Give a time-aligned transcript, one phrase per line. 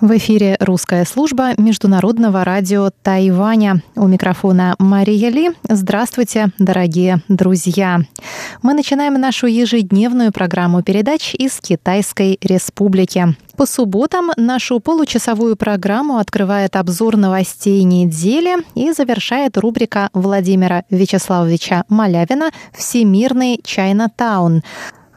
[0.00, 3.82] В эфире русская служба Международного радио Тайваня.
[3.96, 5.50] У микрофона Мария Ли.
[5.68, 8.00] Здравствуйте, дорогие друзья.
[8.62, 13.36] Мы начинаем нашу ежедневную программу передач из Китайской Республики.
[13.58, 22.52] По субботам нашу получасовую программу открывает обзор новостей недели и завершает рубрика Владимира Вячеславовича Малявина
[22.72, 24.62] «Всемирный Чайна-таун».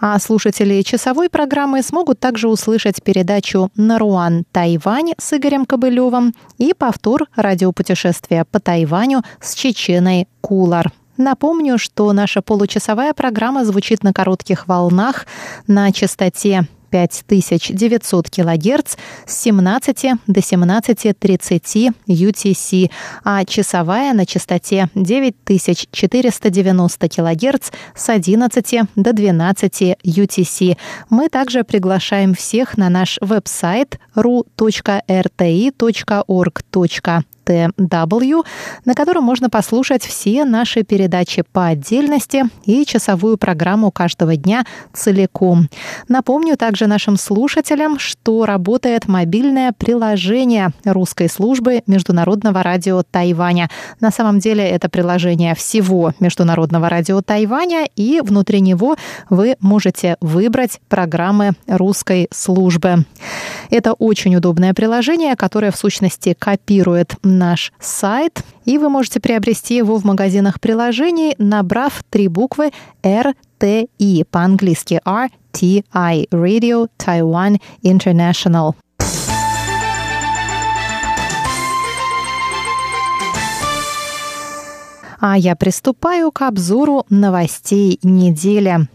[0.05, 7.27] А слушатели часовой программы смогут также услышать передачу «Наруан Тайвань» с Игорем Кобылевым и повтор
[7.37, 10.91] радиопутешествия по Тайваню с Чеченой Кулар.
[11.15, 15.25] Напомню, что наша получасовая программа звучит на коротких волнах
[15.67, 22.91] на частоте 5900 кГц с 17 до 17.30 UTC,
[23.23, 30.77] а часовая на частоте 9490 кГц с 11 до 12 UTC.
[31.09, 35.03] Мы также приглашаем всех на наш веб-сайт ru.rti.org.
[37.45, 38.45] TW,
[38.85, 45.69] на котором можно послушать все наши передачи по отдельности и часовую программу каждого дня целиком.
[46.07, 53.69] Напомню также нашим слушателям, что работает мобильное приложение русской службы Международного радио Тайваня.
[53.99, 58.95] На самом деле это приложение всего Международного радио Тайваня, и внутри него
[59.29, 63.05] вы можете выбрать программы русской службы.
[63.69, 69.97] Это очень удобное приложение, которое в сущности копирует наш сайт, и вы можете приобрести его
[69.97, 72.71] в магазинах приложений, набрав три буквы
[73.03, 78.75] RTI по-английски RTI Radio Taiwan International.
[85.25, 88.87] А я приступаю к обзору новостей недели.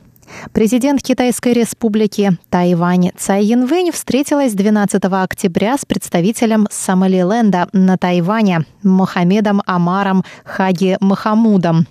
[0.53, 9.63] Президент Китайской республики Тайвань Цай Янвэнь встретилась 12 октября с представителем Сомалиленда на Тайване Мохаммедом
[9.67, 11.87] Амаром Хаги Махамудом.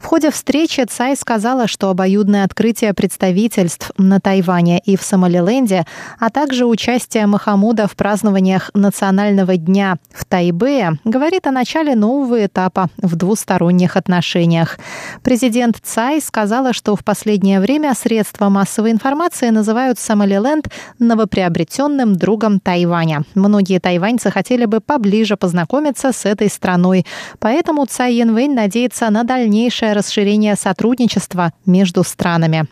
[0.00, 5.84] В ходе встречи Цай сказала, что обоюдное открытие представительств на Тайване и в Сомалиленде,
[6.18, 12.88] а также участие Махамуда в празднованиях Национального дня в Тайбэе говорит о начале нового этапа
[12.98, 14.78] в двусторонних отношениях.
[15.22, 20.66] Президент Цай сказала, что в последнее время время средства массовой информации называют Сомалиленд
[20.98, 23.22] новоприобретенным другом Тайваня.
[23.36, 27.06] Многие тайваньцы хотели бы поближе познакомиться с этой страной.
[27.38, 32.66] Поэтому Цай Янвэнь надеется на дальнейшее расширение сотрудничества между странами.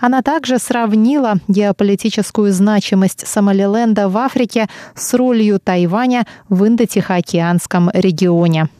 [0.00, 8.70] Она также сравнила геополитическую значимость Сомалиленда в Африке с ролью Тайваня в Индо-Тихоокеанском регионе.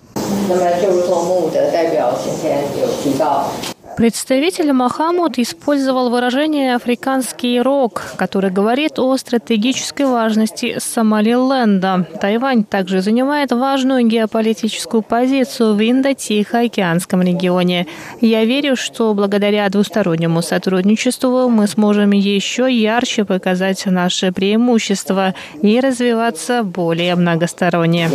[3.97, 12.07] Представитель Махамуд использовал выражение «африканский рок», который говорит о стратегической важности Сомалиленда.
[12.21, 17.87] Тайвань также занимает важную геополитическую позицию в Индо-Тихоокеанском регионе.
[18.21, 26.63] Я верю, что благодаря двустороннему сотрудничеству мы сможем еще ярче показать наши преимущества и развиваться
[26.65, 28.11] более многосторонне.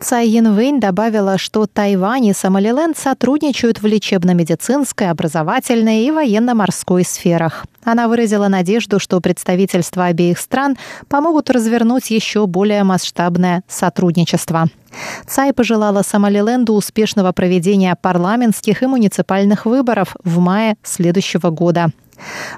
[0.00, 7.66] Цай Янвэнь добавила, что Тайвань и Сомалиленд сотрудничают в лечебно-медицинской, образовательной и военно-морской сферах.
[7.82, 10.76] Она выразила надежду, что представительства обеих стран
[11.08, 14.66] помогут развернуть еще более масштабное сотрудничество.
[15.26, 21.90] Цай пожелала Сомалиленду успешного проведения парламентских и муниципальных выборов в мае следующего года.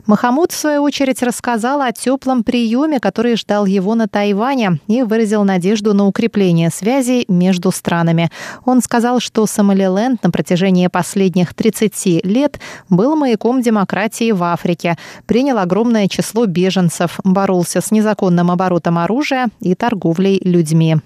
[0.07, 5.45] Махамуд, в свою очередь, рассказал о теплом приеме, который ждал его на Тайване и выразил
[5.45, 8.31] надежду на укрепление связей между странами.
[8.65, 15.59] Он сказал, что Сомалиленд на протяжении последних 30 лет был маяком демократии в Африке, принял
[15.59, 20.97] огромное число беженцев, боролся с незаконным оборотом оружия и торговлей людьми.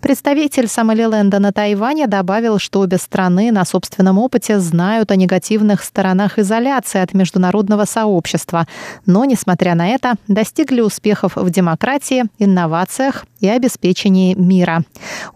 [0.00, 6.38] Представитель Сомалиленда на Тайване добавил, что обе страны на собственном опыте знают о негативных сторонах
[6.38, 8.66] изоляции от международного сообщества,
[9.06, 14.82] но, несмотря на это, достигли успехов в демократии, инновациях и обеспечении мира.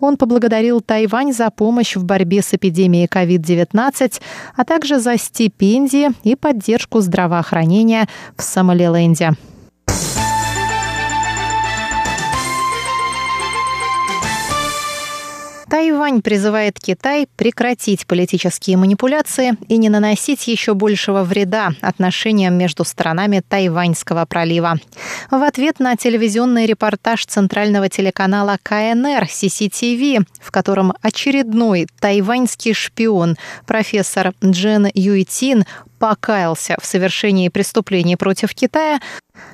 [0.00, 4.20] Он поблагодарил Тайвань за помощь в борьбе с эпидемией COVID-19,
[4.56, 9.36] а также за стипендии и поддержку здравоохранения в Сомалиленде.
[15.70, 23.40] Тайвань призывает Китай прекратить политические манипуляции и не наносить еще большего вреда отношениям между сторонами
[23.48, 24.80] Тайваньского пролива.
[25.30, 34.32] В ответ на телевизионный репортаж центрального телеканала КНР CCTV, в котором очередной тайваньский шпион, профессор
[34.44, 35.64] Джен Юйтин,
[36.00, 39.00] покаялся в совершении преступлений против Китая,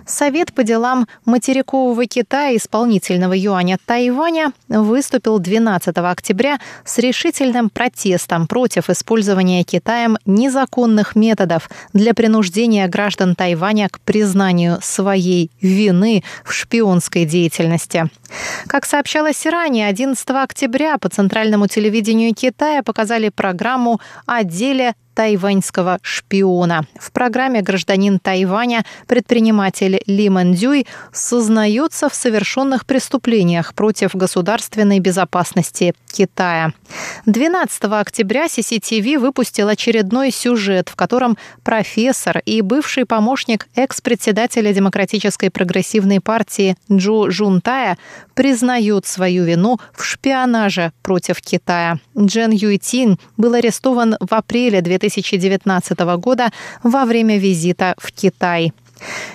[0.06, 8.88] Совет по делам материкового Китая исполнительного юаня Тайваня выступил 12 октября с решительным протестом против
[8.88, 18.08] использования Китаем незаконных методов для принуждения граждан Тайваня к признанию своей вины в шпионской деятельности.
[18.68, 26.86] Как сообщалось ранее, 11 октября по центральному телевидению Китая показали программу о деле тайваньского шпиона.
[27.00, 36.72] В программе гражданин Тайваня, предприниматель Ли Мандюй, сознается в совершенных преступлениях против государственной безопасности Китая.
[37.24, 46.20] 12 октября CCTV выпустил очередной сюжет, в котором профессор и бывший помощник экс-председателя Демократической прогрессивной
[46.20, 47.96] партии Джу Жунтая
[48.34, 51.98] признают свою вину в шпионаже против Китая.
[52.18, 56.50] Джен Юйтин был арестован в апреле 2019 года
[56.82, 58.72] во время визита в Китай.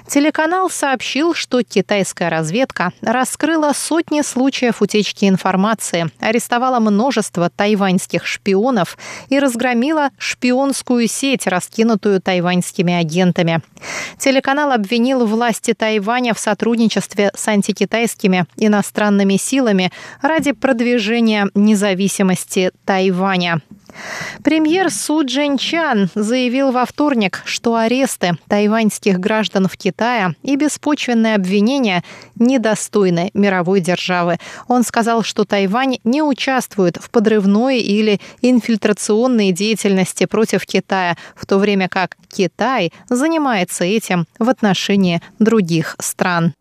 [0.08, 8.98] Телеканал сообщил, что китайская разведка раскрыла сотни случаев утечки информации, арестовала множество тайваньских шпионов
[9.30, 13.62] и разгромила шпионскую сеть, раскинутую тайваньскими агентами.
[14.18, 19.92] Телеканал обвинил власти Тайваня в сотрудничестве с антикитайскими иностранными силами
[20.22, 23.62] ради продвижения независимости Тайваня.
[24.44, 32.04] Премьер Су Чан заявил во вторник, что аресты тайваньских граждан в Китае и беспочвенные обвинения
[32.36, 34.38] недостойны мировой державы.
[34.68, 41.58] Он сказал, что Тайвань не участвует в подрывной или инфильтрационной деятельности против Китая, в то
[41.58, 46.54] время как Китай занимается этим в отношении других стран.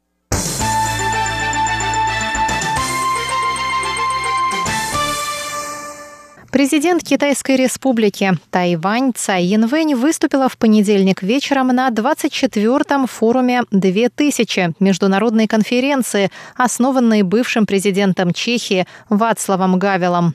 [6.51, 15.47] Президент Китайской республики Тайвань Цай Янвэнь выступила в понедельник вечером на 24-м форуме 2000 международной
[15.47, 20.35] конференции, основанной бывшим президентом Чехии Вацлавом Гавелом.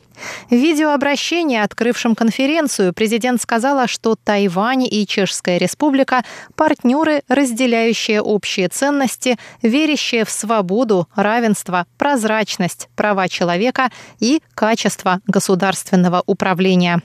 [0.49, 6.23] В видеообращении, открывшем конференцию, президент сказала, что Тайвань и Чешская республика–
[6.55, 13.89] партнеры, разделяющие общие ценности, верящие в свободу, равенство, прозрачность, права человека
[14.21, 17.01] и качество государственного государственного управления.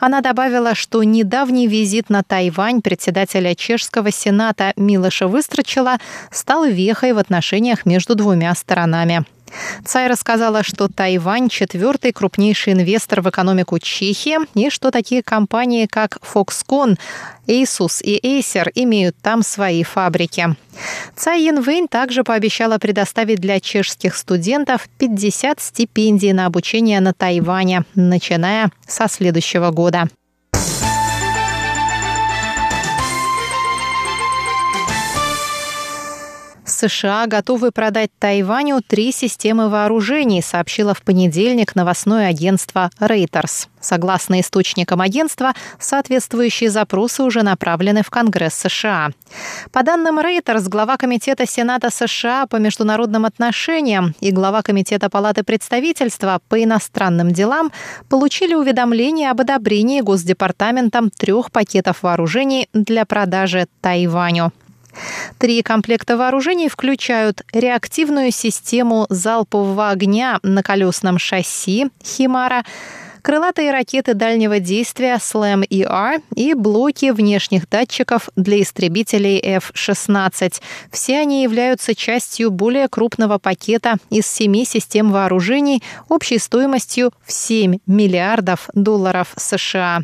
[0.00, 5.98] Она добавила, что недавний визит на Тайвань председателя Чешского сената Милоша Выстрочила
[6.30, 9.24] стал вехой в отношениях между двумя сторонами.
[9.84, 16.18] Цай рассказала, что Тайвань– четвертый крупнейший инвестор в экономику Чехии и что такие компании, как
[16.22, 16.98] Foxconn,
[17.46, 20.56] Asus и Acer имеют там свои фабрики.
[21.14, 28.70] Цай Янвэнь также пообещала предоставить для чешских студентов 50 стипендий на обучение на Тайване, начиная
[28.86, 30.08] со следующего года.
[36.76, 43.68] США готовы продать Тайваню три системы вооружений, сообщило в понедельник новостное агентство Reuters.
[43.80, 49.10] Согласно источникам агентства, соответствующие запросы уже направлены в Конгресс США.
[49.72, 56.40] По данным Reuters, глава Комитета Сената США по международным отношениям и глава Комитета Палаты представительства
[56.48, 57.72] по иностранным делам
[58.08, 64.52] получили уведомление об одобрении Госдепартаментом трех пакетов вооружений для продажи Тайваню.
[65.38, 72.64] Три комплекта вооружений включают реактивную систему залпового огня на колесном шасси «Химара»,
[73.26, 80.62] крылатые ракеты дальнего действия SLAM-ER и блоки внешних датчиков для истребителей F-16.
[80.92, 87.78] Все они являются частью более крупного пакета из семи систем вооружений общей стоимостью в 7
[87.88, 90.02] миллиардов долларов США.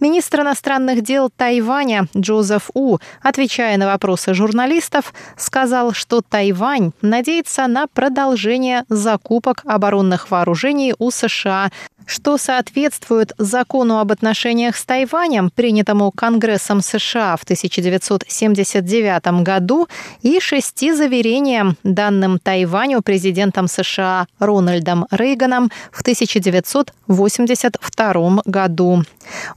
[0.00, 7.86] Министр иностранных дел Тайваня Джозеф У, отвечая на вопросы журналистов, сказал, что Тайвань надеется на
[7.86, 11.70] продолжение закупок оборонных вооружений у США
[12.06, 19.88] что соответствует закону об отношениях с Тайванем, принятому Конгрессом США в 1979 году,
[20.22, 29.02] и шести заверениям, данным Тайваню президентом США Рональдом Рейганом в 1982 году.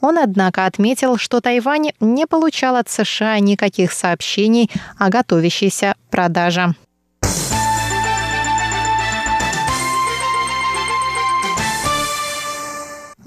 [0.01, 6.73] Он, однако, отметил, что Тайвань не получал от США никаких сообщений о готовящейся продаже.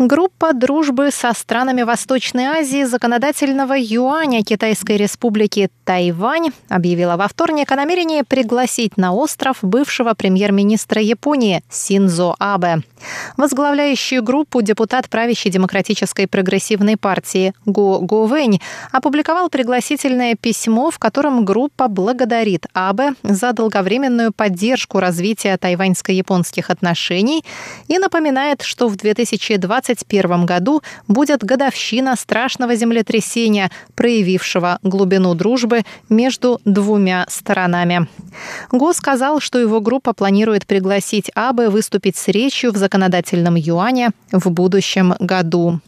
[0.00, 7.76] Группа дружбы со странами Восточной Азии законодательного юаня Китайской республики Тайвань объявила во вторник о
[7.76, 12.82] намерении пригласить на остров бывшего премьер-министра Японии Синзо Абе.
[13.36, 18.58] Возглавляющий группу депутат правящей демократической прогрессивной партии Го Го Вэнь
[18.92, 27.44] опубликовал пригласительное письмо, в котором группа благодарит Абе за долговременную поддержку развития тайваньско-японских отношений
[27.86, 36.60] и напоминает, что в 2020 2021 году будет годовщина страшного землетрясения, проявившего глубину дружбы между
[36.64, 38.06] двумя сторонами.
[38.70, 44.50] Го сказал, что его группа планирует пригласить Абы выступить с речью в законодательном юане в
[44.50, 45.80] будущем году.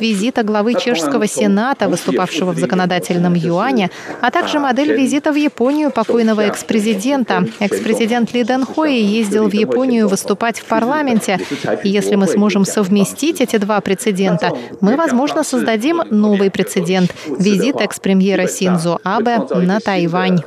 [0.00, 6.42] Визита главы чешского сената, выступавшего в законодательном юане, а также модель визита в Японию покойного
[6.42, 7.46] экс-президента.
[7.60, 11.38] Экс-президент Ли Дэн Хои ездил в Японию выступать в парламенте,
[11.82, 18.46] и если мы сможем совместить эти два прецедента, мы, возможно, создадим новый прецедент– визит экс-премьера
[18.46, 20.40] Синзо Абе на Тайвань.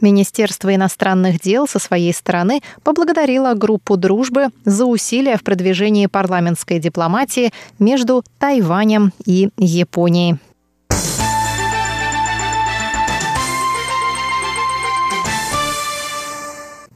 [0.00, 7.52] Министерство иностранных дел со своей стороны поблагодарило группу дружбы за усилия в продвижении парламентской дипломатии
[7.78, 10.38] между Тайванем и Японией.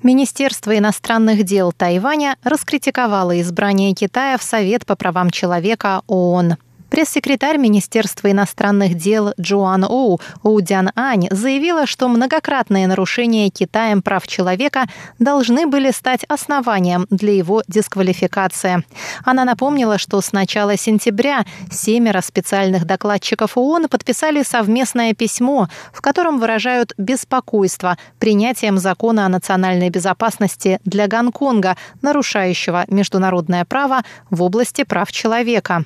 [0.06, 6.58] Министерство иностранных дел Тайваня раскритиковало избрание Китая в Совет по правам человека ООН.
[6.96, 14.86] Пресс-секретарь Министерства иностранных дел Джоан Оу Оудян Ань заявила, что многократные нарушения Китаем прав человека
[15.18, 18.82] должны были стать основанием для его дисквалификации.
[19.26, 26.40] Она напомнила, что с начала сентября семеро специальных докладчиков ООН подписали совместное письмо, в котором
[26.40, 34.00] выражают беспокойство принятием закона о национальной безопасности для Гонконга, нарушающего международное право
[34.30, 35.84] в области прав человека.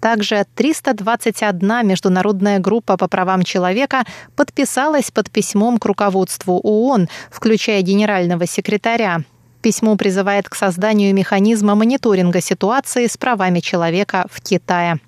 [0.00, 4.04] Также 321 международная группа по правам человека
[4.36, 9.22] подписалась под письмом к руководству ООН, включая генерального секретаря.
[9.62, 15.00] Письмо призывает к созданию механизма мониторинга ситуации с правами человека в Китае.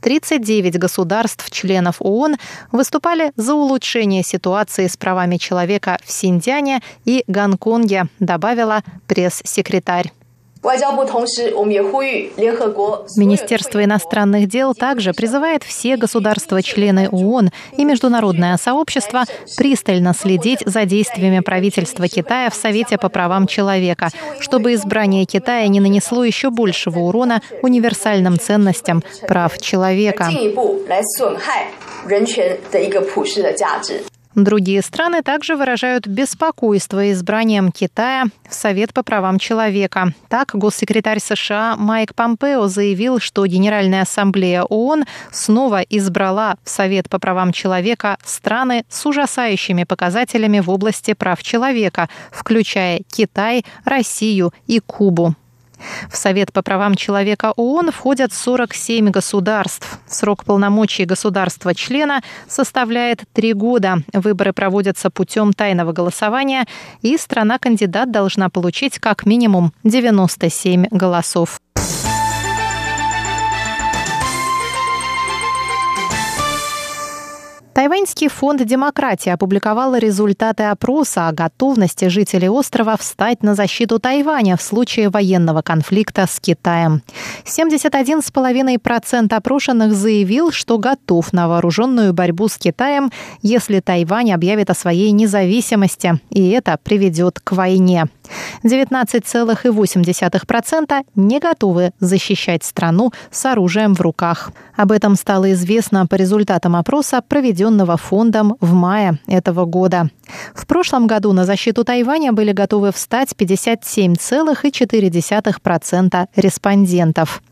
[0.00, 2.36] 39 государств-членов ООН
[2.72, 10.12] выступали за улучшение ситуации с правами человека в Синьцзяне и Гонконге, добавила пресс-секретарь.
[13.16, 19.24] Министерство иностранных дел также призывает все государства-члены ООН и международное сообщество
[19.56, 24.08] пристально следить за действиями правительства Китая в Совете по правам человека,
[24.40, 30.28] чтобы избрание Китая не нанесло еще большего урона универсальным ценностям прав человека.
[34.36, 40.12] Другие страны также выражают беспокойство избранием Китая в Совет по правам человека.
[40.28, 47.18] Так, госсекретарь США Майк Помпео заявил, что Генеральная ассамблея ООН снова избрала в Совет по
[47.18, 55.34] правам человека страны с ужасающими показателями в области прав человека, включая Китай, Россию и Кубу.
[56.10, 59.98] В Совет по правам человека ООН входят 47 государств.
[60.06, 63.98] Срок полномочий государства-члена составляет три года.
[64.12, 66.66] Выборы проводятся путем тайного голосования,
[67.02, 71.60] и страна-кандидат должна получить как минимум 97 голосов.
[77.76, 84.62] Тайваньский фонд демократии опубликовал результаты опроса о готовности жителей острова встать на защиту Тайваня в
[84.62, 87.02] случае военного конфликта с Китаем.
[87.44, 95.10] 71,5% опрошенных заявил, что готов на вооруженную борьбу с Китаем, если Тайвань объявит о своей
[95.10, 98.06] независимости, и это приведет к войне.
[98.64, 104.50] 19,8% не готовы защищать страну с оружием в руках.
[104.76, 110.10] Об этом стало известно по результатам опроса, проведенного фондом в мае этого года.
[110.54, 117.42] В прошлом году на защиту Тайваня были готовы встать 57,4% респондентов.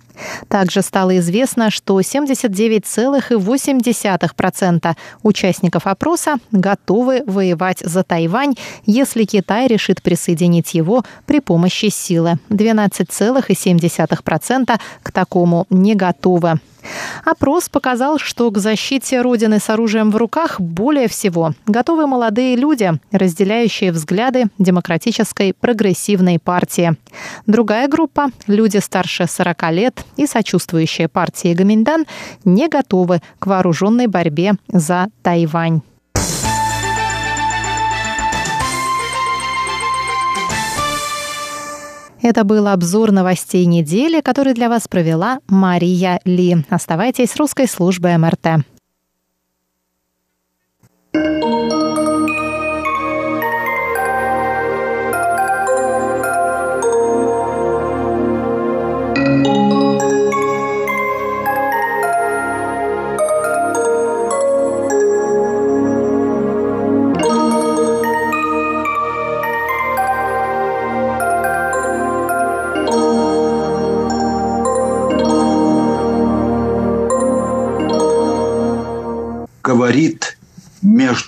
[0.48, 8.54] Также стало известно, что 79,8% участников опроса готовы воевать за Тайвань,
[8.86, 12.38] если Китай решит присоединить его при помощи силы.
[12.50, 16.60] 12,7% к такому не готовы.
[17.24, 22.92] Опрос показал, что к защите Родины с оружием в руках более всего готовы молодые люди,
[23.10, 26.96] разделяющие взгляды демократической прогрессивной партии.
[27.46, 32.06] Другая группа– люди старше 40 лет и сочувствующие партии Гаминдан
[32.44, 35.82] не готовы к вооруженной борьбе за Тайвань.
[42.24, 46.64] Это был обзор новостей недели, который для вас провела Мария Ли.
[46.70, 48.64] Оставайтесь с русской службой МРТ.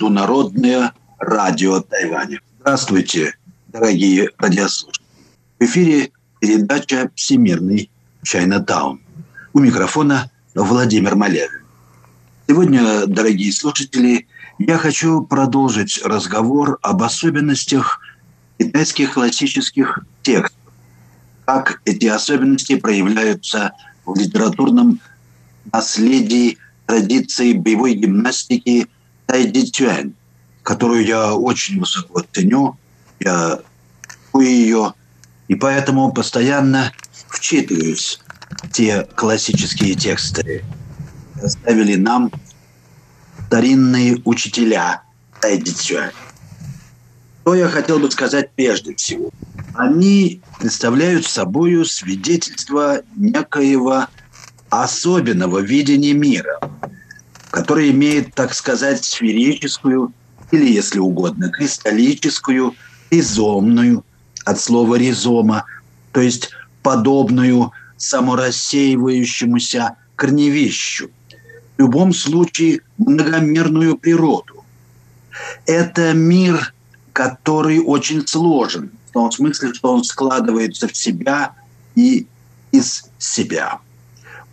[0.06, 2.38] Международное радио Тайваня.
[2.60, 3.34] Здравствуйте,
[3.66, 5.04] дорогие радиослушатели.
[5.58, 7.90] В эфире передача «Всемирный
[8.22, 9.00] Чайнатаун».
[9.52, 11.64] У микрофона Владимир Малявин.
[12.46, 14.28] Сегодня, дорогие слушатели,
[14.60, 17.98] я хочу продолжить разговор об особенностях
[18.60, 20.56] китайских классических текстов.
[21.46, 23.72] Как эти особенности проявляются
[24.04, 25.00] в литературном
[25.72, 28.86] наследии традиции боевой гимнастики
[29.26, 30.14] Тайди Цюань,
[30.62, 32.76] которую я очень высоко ценю,
[33.20, 33.60] я
[34.34, 34.94] ее,
[35.48, 36.92] и поэтому постоянно
[37.28, 40.64] вчитываюсь в те классические тексты.
[41.42, 42.30] Оставили нам
[43.46, 45.02] старинные учителя
[45.40, 46.12] Тайди Цюань.
[47.42, 49.30] Что я хотел бы сказать прежде всего?
[49.74, 54.06] Они представляют собой свидетельство некоего
[54.68, 56.58] особенного видения мира,
[57.56, 60.12] который имеет, так сказать, сферическую
[60.50, 62.74] или, если угодно, кристаллическую,
[63.10, 64.04] ризомную,
[64.44, 65.64] от слова ризома,
[66.12, 66.50] то есть
[66.82, 71.08] подобную саморассеивающемуся корневищу.
[71.78, 74.62] В любом случае многомерную природу.
[75.64, 76.74] Это мир,
[77.14, 81.54] который очень сложен, в том смысле, что он складывается в себя
[81.94, 82.26] и
[82.70, 83.80] из себя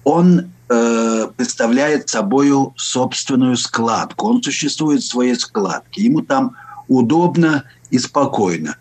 [0.03, 4.27] он э, представляет собой собственную складку.
[4.27, 6.03] Он существует в своей складке.
[6.03, 6.55] Ему там
[6.87, 8.75] удобно и спокойно.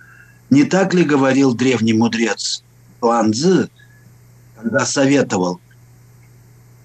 [0.51, 2.63] Не так ли говорил древний мудрец
[3.01, 3.71] Туан Цзы,
[4.57, 5.61] когда советовал,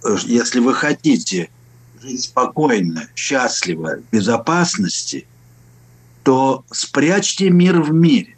[0.03, 1.49] э, если вы хотите
[2.01, 5.27] жить спокойно, счастливо, в безопасности,
[6.23, 8.35] то спрячьте мир в мире.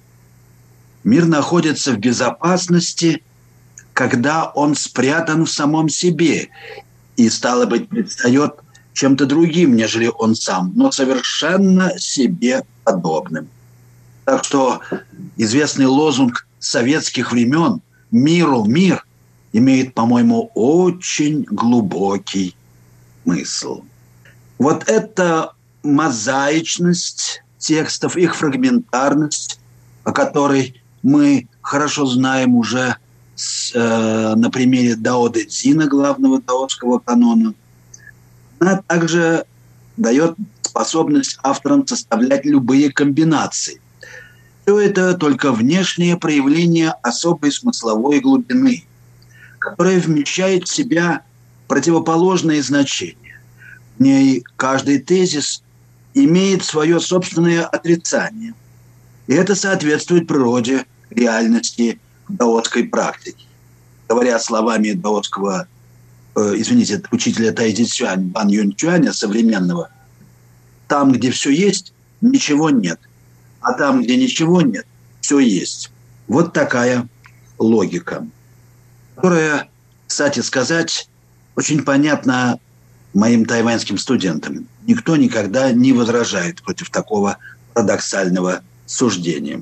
[1.04, 3.24] Мир находится в безопасности–
[4.00, 6.48] когда он спрятан в самом себе
[7.18, 8.54] и, стало быть, предстает
[8.94, 13.50] чем-то другим, нежели он сам, но совершенно себе подобным.
[14.24, 14.80] Так что
[15.36, 19.06] известный лозунг советских времен «Миру мир»
[19.52, 22.56] имеет, по-моему, очень глубокий
[23.26, 23.84] смысл.
[24.60, 25.52] Вот эта
[25.84, 29.60] мозаичность текстов, их фрагментарность,
[30.06, 32.96] о которой мы хорошо знаем уже–
[33.73, 37.54] э, на примере Дао Дэ Цзина, главного даосского канона,
[38.60, 39.45] она также
[39.97, 43.82] дает способность авторам составлять любые комбинации.
[44.63, 48.86] Все это только внешнее проявление особой смысловой глубины,
[49.58, 51.23] которая вмещает в себя
[51.67, 53.41] противоположные значения.
[53.97, 55.63] В ней каждый тезис
[56.13, 58.54] имеет свое собственное отрицание.
[59.28, 61.99] И это соответствует природе, реальности
[62.30, 63.46] даотской практики.
[64.08, 65.68] Говоря словами даотского,
[66.36, 69.89] э, извините, учителя Тайзи Цюань, Бан Юнь Цюаня, современного,
[70.88, 73.00] там, где все есть, ничего нет.
[73.62, 74.86] А там, где ничего нет,
[75.22, 75.92] все есть.
[76.28, 77.08] Вот такая
[77.58, 78.26] логика,
[79.15, 79.70] которая,
[80.08, 81.10] кстати сказать,
[81.56, 82.60] очень понятна
[83.13, 84.68] моим тайваньским студентам.
[84.88, 87.38] Никто никогда не возражает против такого
[87.74, 89.62] парадоксального суждения.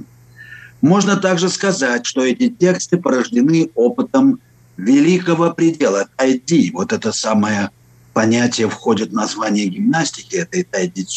[0.82, 4.40] Можно также сказать, что эти тексты порождены опытом
[4.78, 6.72] великого предела тайди.
[6.72, 7.72] Вот это самое
[8.14, 11.08] понятие входит в название гимнастики этой тайди.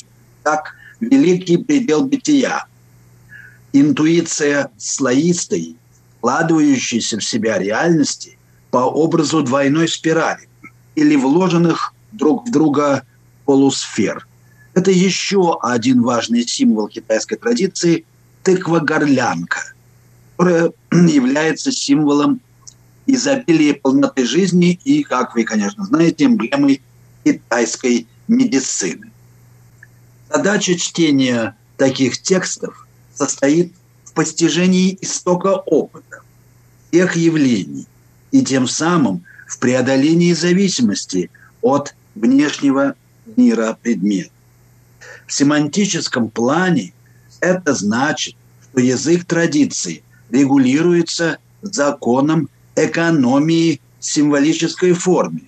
[0.42, 2.64] Так, великий предел бытия.
[3.73, 5.77] Интуиция слоистой,
[6.18, 8.38] вкладывающейся в себя реальности
[8.70, 10.49] по образу двойной спирали
[10.94, 13.05] или вложенных друг в друга
[13.44, 14.27] полусфер.
[14.73, 18.07] Это еще один важный символ китайской традиции–
[18.42, 19.74] тыква-горлянка,
[20.37, 22.40] которая является символом
[23.07, 26.83] изобилия полноты жизни и, как вы, конечно, знаете, эмблемой
[27.24, 29.11] китайской медицины.
[30.33, 33.72] Задача чтения таких текстов состоит
[34.05, 36.22] в постижении истока опыта,
[36.90, 37.87] всех явлений
[38.31, 42.94] и тем самым в преодолении зависимости от внешнего
[43.37, 44.31] мира предмета.
[45.26, 46.92] В семантическом плане–
[47.40, 48.35] это значит,
[48.70, 55.42] что язык традиции регулируется законом экономии символической форме,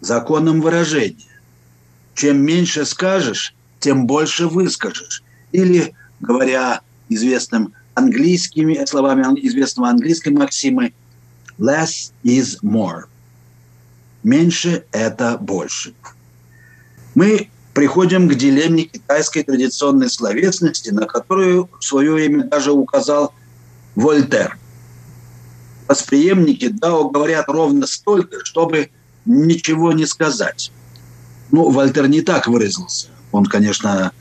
[0.00, 1.40] законом выражения.
[2.14, 5.22] Чем меньше скажешь, тем больше выскажешь.
[5.50, 10.94] Или, говоря известным английскими словами известного английской максимы,
[11.58, 13.04] less is more.
[14.22, 15.94] Меньше– это больше.
[17.14, 23.32] Мы приходим к дилемме китайской традиционной словесности, на которую в свое время даже указал
[23.94, 24.58] Вольтер.
[25.88, 28.90] Восприемники Дао говорят ровно столько, чтобы
[29.24, 30.72] ничего не сказать.
[31.50, 33.08] Ну, Вольтер не так выразился.
[33.30, 34.12] Он, конечно,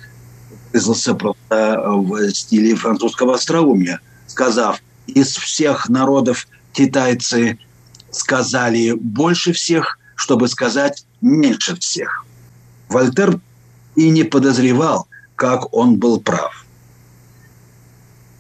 [0.72, 7.60] выразился просто в стиле французского остроумия, сказав, из всех народов китайцы
[8.12, 12.26] сказали больше всех, чтобы сказать меньше всех.
[12.92, 13.40] Вольтер
[13.96, 16.66] и не подозревал, как он был прав.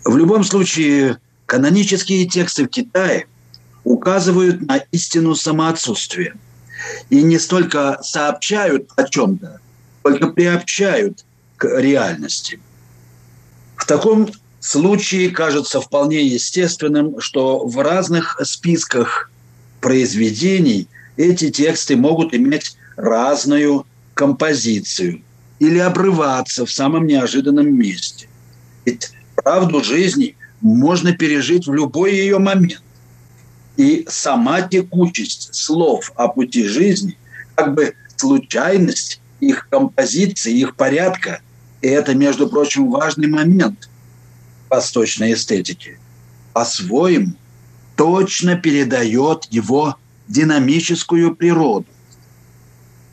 [0.04, 3.28] В любом случае, канонические тексты в Китае
[3.84, 6.36] указывают на истину самоотсутствия
[7.10, 9.60] и не столько сообщают о чем-то,
[10.04, 11.24] только приобщают
[11.58, 12.60] к реальности.
[13.78, 19.32] В таком случае кажется вполне естественным, что в разных списках
[19.80, 20.88] произведений
[21.18, 25.22] эти тексты могут иметь разную композицию
[25.60, 28.28] или обрываться в самом неожиданном месте.
[28.86, 32.84] Ведь правду жизни можно пережить в любой ее момент.
[33.78, 37.18] И сама текучесть слов о пути жизни,
[37.56, 41.42] как бы случайность их композиции, их порядка,
[41.82, 43.90] и это, между прочим, важный момент
[44.70, 46.00] восточной эстетики,
[46.54, 47.34] по-своему
[47.96, 49.96] точно передает его
[50.28, 51.88] динамическую природу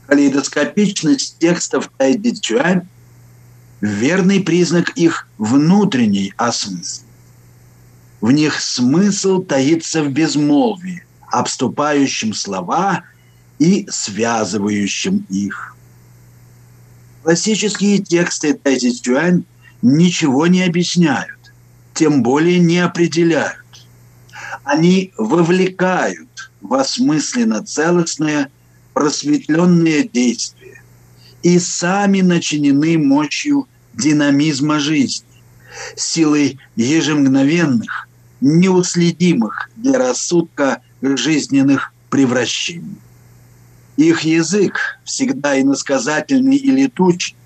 [0.08, 2.88] калейдоскопичность текстов Тайди Чуань–
[3.80, 7.06] верный признак их внутренней осмысления.
[8.20, 13.04] В них смысл таится в безмолвии, обступающем слова
[13.58, 15.76] и связывающем их.
[17.22, 19.44] Классические тексты Тайзи Чуань
[19.82, 21.52] ничего не объясняют,
[21.92, 23.86] тем более не определяют.
[24.64, 28.50] Они вовлекают в осмысленно целостное–
[28.98, 30.82] просветленные действия
[31.44, 35.28] и сами начинены мощью динамизма жизни,
[35.94, 38.08] силой ежемгновенных,
[38.40, 42.98] неуследимых для рассудка жизненных превращений.
[43.96, 47.36] Их язык всегда иносказательный и летучий,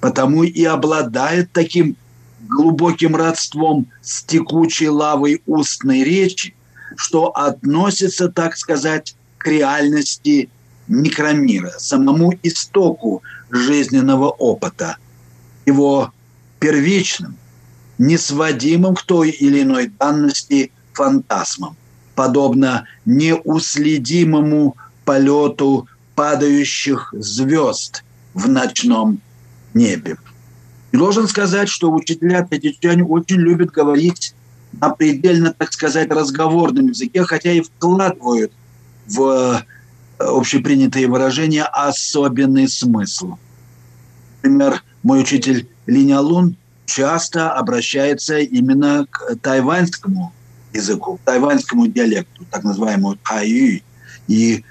[0.00, 1.96] потому и обладает таким
[2.42, 6.54] глубоким родством с текучей лавой устной речи,
[6.94, 10.50] что относится, так сказать, к реальности
[10.90, 14.96] микромира, самому истоку жизненного опыта,
[15.64, 16.12] его
[16.58, 17.36] первичным,
[17.98, 21.76] несводимым к той или иной данности фантазмам,
[22.16, 28.02] подобно неуследимому полету падающих звезд
[28.34, 29.20] в ночном
[29.74, 30.16] небе.
[30.90, 34.34] И должен сказать, что учителя Пятичань очень любят говорить
[34.72, 38.52] на предельно, так сказать, разговорном языке, хотя и вкладывают
[39.06, 39.64] в
[40.20, 43.36] общепринятые выражения особенный смысл.
[44.42, 50.32] Например, мой учитель Линя Лун часто обращается именно к тайваньскому
[50.72, 53.80] языку, к тайваньскому диалекту, так называемому тайю,
[54.28, 54.64] и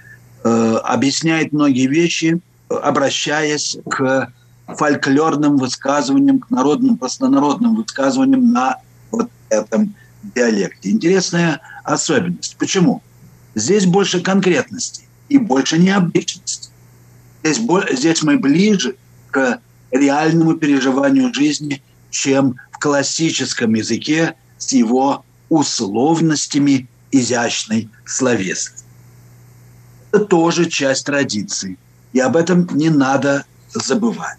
[0.44, 4.32] э, объясняет многие вещи, обращаясь к
[4.68, 8.78] фольклорным высказываниям, к народным, простонародным высказываниям на
[9.10, 9.96] вот этом
[10.36, 10.92] диалекте.
[10.92, 12.56] Интересная особенность.
[12.58, 13.02] Почему?
[13.56, 16.70] Здесь больше конкретности и больше необычности.
[17.44, 17.62] Здесь,
[17.98, 18.96] здесь мы ближе
[19.32, 19.62] к
[19.92, 28.84] реальному переживанию жизни, чем в классическом языке с его условностями изящной словесности.
[30.12, 31.78] Это тоже часть традиции,
[32.14, 34.38] и об этом не надо забывать.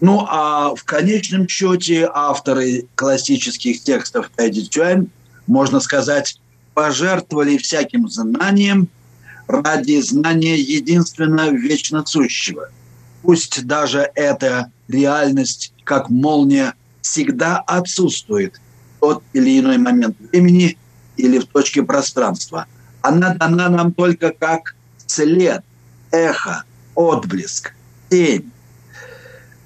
[0.00, 5.10] Ну а в конечном счете авторы классических текстов Эдди Чуэн,
[5.46, 6.40] можно сказать,
[6.74, 8.88] пожертвовали всяким знанием–
[9.48, 12.68] ради знания единственно вечно сущего.
[13.22, 18.60] Пусть даже эта реальность, как молния, всегда отсутствует
[18.96, 20.76] в тот или иной момент времени
[21.16, 22.66] или в точке пространства.
[23.00, 25.64] Она дана нам только как след,
[26.10, 27.72] эхо, отблеск,
[28.10, 28.50] тень.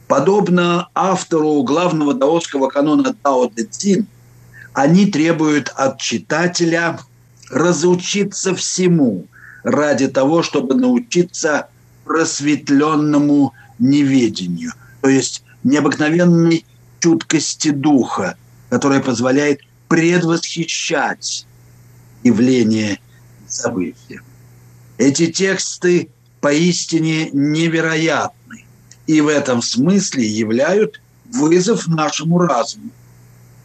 [0.07, 4.07] Подобно автору главного даосского канона Дао Дэ Цин,
[4.75, 6.99] они требуют от читателя
[7.51, 9.27] разучиться всему,
[9.63, 11.69] ради того, чтобы научиться
[12.05, 16.65] просветленному неведению, то есть необыкновенной
[17.01, 18.37] чуткости духа,
[18.71, 21.47] которая позволяет предвосхищать
[22.23, 24.23] явления и события.
[24.99, 28.65] Эти тексты поистине невероятны
[29.07, 31.01] и в этом смысле являют
[31.33, 32.91] вызов нашему разуму.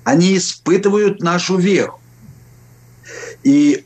[0.04, 2.00] Они испытывают нашу веру
[3.44, 3.86] и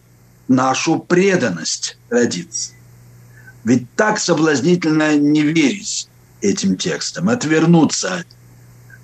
[0.51, 2.75] нашу преданность традиции.
[3.63, 6.07] Ведь так соблазнительно не верить
[6.41, 8.25] этим текстам, отвернуться,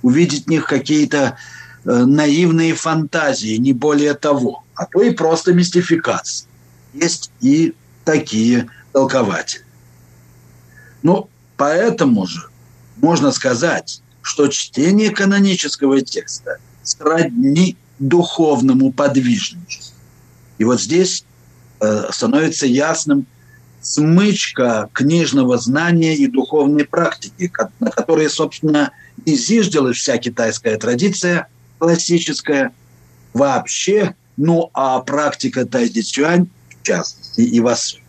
[0.02, 1.38] увидеть в них какие-то
[1.86, 6.48] э, наивные фантазии, не более того, а то и просто мистификации.
[6.94, 9.64] Есть и такие толкователи.
[11.04, 12.50] Ну, поэтому же
[12.98, 19.96] можно сказать, что чтение канонического текста сродни духовному подвижничеству.
[20.58, 21.24] И вот здесь
[22.12, 23.26] становится ясным
[23.82, 28.92] смычка книжного знания и духовной практики, на которой, собственно,
[29.26, 31.48] и зиждилась вся китайская традиция
[31.80, 32.74] классическая
[33.34, 36.48] вообще, ну а практика тайдичуань
[36.82, 38.08] в частности и в особенности.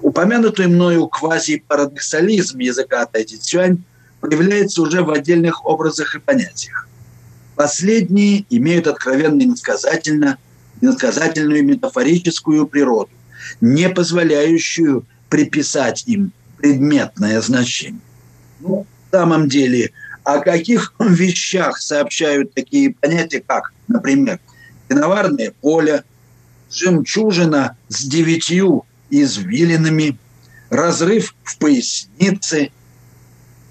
[0.00, 3.82] Упомянутый мною квазипарадоксализм языка тайдичуань
[4.20, 6.88] проявляется уже в отдельных образах и понятиях.
[7.54, 10.38] Последние имеют откровенно иносказательно,
[10.80, 13.10] иносказательную метафорическую природу,
[13.60, 18.00] не позволяющую приписать им предметное значение.
[18.60, 19.92] Ну, в самом деле,
[20.24, 24.40] о каких вещах сообщают такие понятия, как, например,
[24.88, 26.04] киноварное поле,
[26.70, 30.18] жемчужина с девятью извилинами,
[30.68, 32.70] разрыв в пояснице,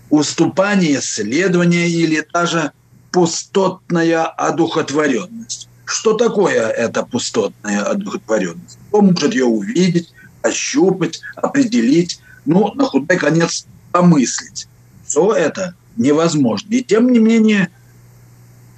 [0.10, 2.72] уступание следования или даже
[3.12, 5.70] пустотная одухотворенность.
[5.86, 8.80] Что такое эта пустотная одухотворенность?
[8.90, 14.68] Кто может ее увидеть, ощупать, определить, ну, на худой конец помыслить.
[15.06, 16.74] Все это невозможно.
[16.74, 17.70] И тем не менее,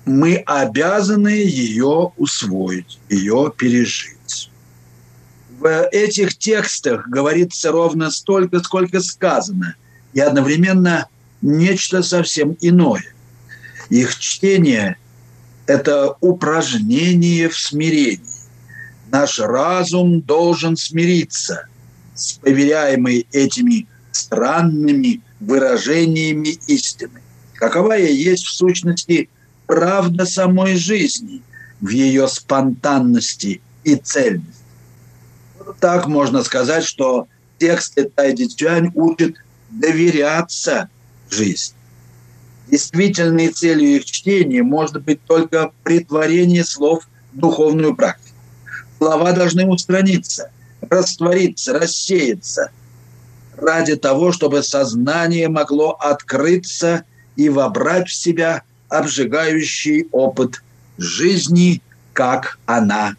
[0.05, 4.51] мы обязаны ее усвоить, ее пережить.
[5.59, 9.75] В этих текстах говорится ровно столько, сколько сказано,
[10.13, 11.07] и одновременно
[11.41, 13.13] нечто совсем иное.
[13.89, 14.97] Их чтение–
[15.67, 18.21] это упражнение в смирении.
[19.11, 21.67] Наш разум должен смириться
[22.15, 27.21] с поверяемой этими странными выражениями истины.
[27.53, 29.29] Каковая есть в сущности
[29.67, 31.41] правда самой жизни
[31.79, 34.63] в ее спонтанности и цельности.
[35.59, 37.27] Вот так можно сказать, что
[37.59, 39.35] тексты Тайди Чуань учат
[39.69, 40.89] доверяться
[41.29, 41.76] жизни.
[42.69, 48.35] Действительной целью их чтения может быть только притворение слов в духовную практику.
[48.97, 50.51] Слова должны устраниться,
[50.81, 52.71] раствориться, рассеяться
[53.55, 57.03] ради того, чтобы сознание могло открыться
[57.35, 60.61] и вобрать в себя обжигающий опыт
[60.97, 61.81] жизни,
[62.13, 63.15] как она.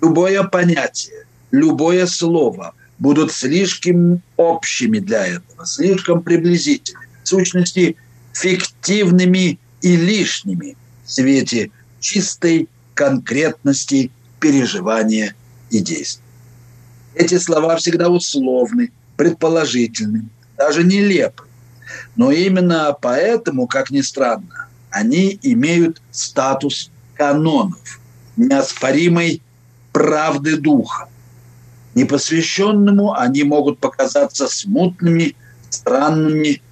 [0.00, 7.06] Любое понятие, любое слово будут слишком общими для этого, слишком приблизительными.
[7.22, 7.96] В сущности,
[8.32, 15.34] фиктивными и лишними в свете чистой конкретности переживания
[15.70, 16.22] и действий.
[17.14, 21.44] Эти слова всегда условны, предположительны, даже нелепы.
[22.16, 28.00] Но именно поэтому, как ни странно, они имеют статус канонов,
[28.36, 29.42] неоспоримой
[29.92, 31.08] правды духа.
[31.94, 35.36] Непосвященному они могут показаться смутными,
[35.68, 36.62] странными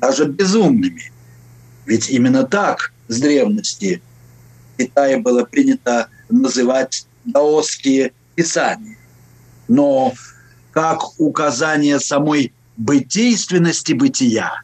[0.00, 1.12] даже безумными.
[1.86, 4.02] Ведь именно так с древности
[4.74, 8.96] в Китае было принято называть даосские писания.
[9.68, 10.14] Но
[10.72, 14.62] как указание самой бытийственности бытия,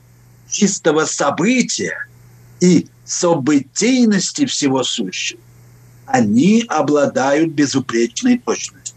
[0.48, 2.06] чистого события
[2.60, 5.40] и событийности всего сущего,
[6.06, 8.94] они обладают безупречной точностью.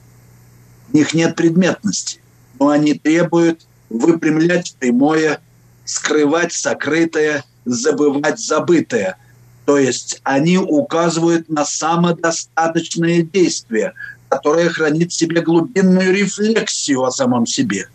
[0.87, 2.21] В них нет предметности,
[2.59, 5.41] но они требуют выпрямлять прямое
[5.89, 9.17] скрывать сокрытое, забывать забытое.
[9.65, 13.93] То есть они указывают на самодостаточное действие,
[14.29, 17.89] которое хранит в себе глубинную рефлексию о самом себе.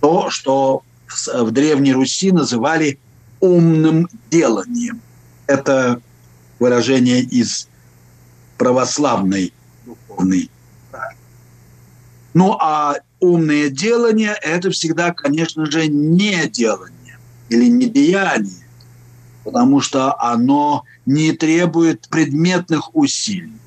[0.00, 2.98] То, что в Древней Руси называли
[3.38, 5.00] умным деланием.
[5.46, 6.00] Это
[6.58, 7.68] выражение из
[8.58, 9.52] православной
[9.86, 10.50] духовной.
[12.32, 16.93] Ну а умное делание– это всегда, конечно же, не делание
[17.54, 18.66] или недеяние,
[19.44, 23.58] потому что оно не требует предметных усилий,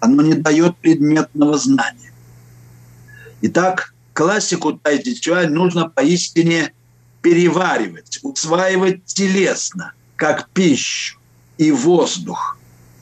[0.00, 2.12] оно не дает предметного знания.
[3.42, 6.72] Итак, классику тайдичуань нужно поистине
[7.22, 11.18] переваривать, усваивать телесно, как пищу
[11.58, 12.56] и воздух.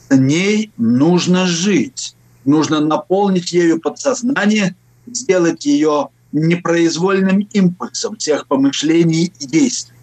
[0.08, 2.16] С ней нужно жить,
[2.48, 4.74] Нужно наполнить ею подсознание,
[5.06, 9.97] сделать ее непроизвольным импульсом всех помышлений и действий.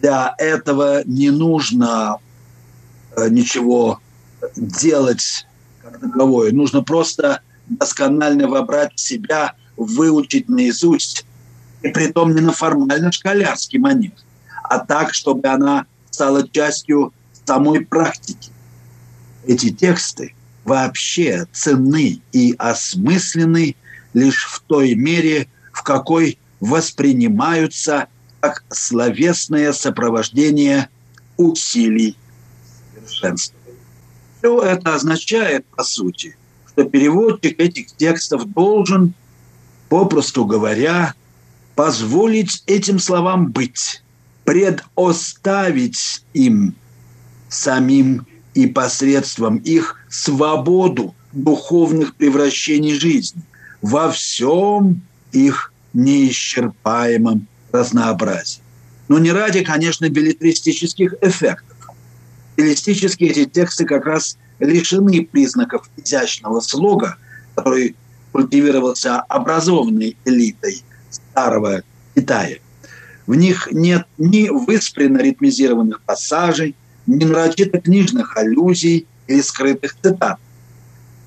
[0.00, 2.18] Для этого не нужно
[3.16, 4.00] э, ничего
[4.56, 5.46] делать
[5.82, 6.52] как таковое.
[6.52, 11.24] Нужно просто досконально вобрать в себя, выучить наизусть,
[11.82, 14.12] и при том не на формально школярский манер,
[14.64, 17.12] а так, чтобы она стала частью
[17.44, 18.50] самой практики.
[19.46, 23.76] Эти тексты вообще ценны и осмысленны
[24.14, 28.08] лишь в той мере, в какой воспринимаются
[28.46, 30.88] как словесное сопровождение
[31.36, 32.16] усилий
[32.94, 33.80] совершенствования.
[34.38, 36.36] Все это означает, по сути,
[36.68, 39.14] что переводчик этих текстов должен,
[39.88, 41.14] попросту говоря,
[41.74, 44.04] позволить этим словам быть,
[44.44, 46.76] предоставить им
[47.48, 53.42] самим и посредством их свободу духовных превращений жизни
[53.82, 58.60] во всем их неисчерпаемом разнообразии.
[59.08, 61.76] Но не ради, конечно, билетристических эффектов.
[62.54, 67.16] Стилистически эти тексты как раз лишены признаков изящного слога,
[67.54, 67.94] который
[68.32, 71.82] культивировался образованной элитой старого
[72.14, 72.58] Китая.
[73.26, 76.74] В них нет ни выспренно ритмизированных пассажей,
[77.06, 80.38] ни нарочито книжных аллюзий или скрытых цитат.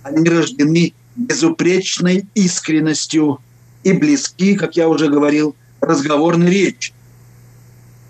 [0.04, 3.40] Они рождены безупречной искренностью
[3.84, 6.94] и близки, как я уже говорил, разговорной речи.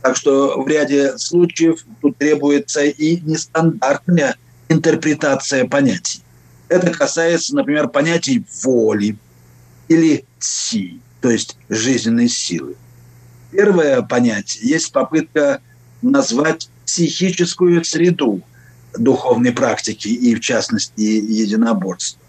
[0.02, 4.36] Так что в ряде случаев тут требуется и нестандартная
[4.70, 6.22] интерпретация понятий.
[6.70, 9.18] Это касается, например, понятий воли
[9.88, 12.76] или си, то есть жизненной силы.
[13.52, 15.62] Первое понятие есть попытка
[16.02, 18.42] назвать психическую среду
[18.98, 22.22] духовной практики и, в частности, единоборства,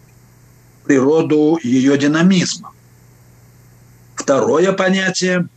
[0.84, 2.72] природу ее динамизма.
[4.20, 5.48] Второе понятие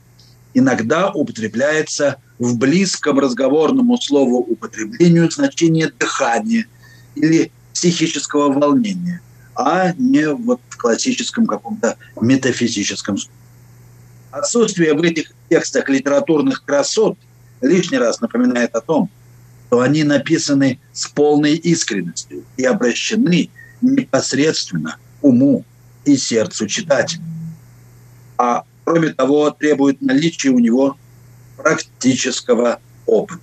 [0.53, 6.67] иногда употребляется в близком разговорному слову употреблению значение дыхания
[7.15, 9.19] или психического волнения,
[9.53, 13.17] а не вот в классическом каком-то метафизическом.
[14.31, 17.17] Отсутствие в этих текстах литературных красот
[17.59, 19.09] лишний раз напоминает о том,
[19.67, 23.49] что они написаны с полной искренностью и обращены
[23.81, 25.65] непосредственно уму
[26.05, 27.21] и сердцу читателя.
[28.37, 30.97] А кроме того, требуют наличия у него
[31.57, 33.41] практического опыта.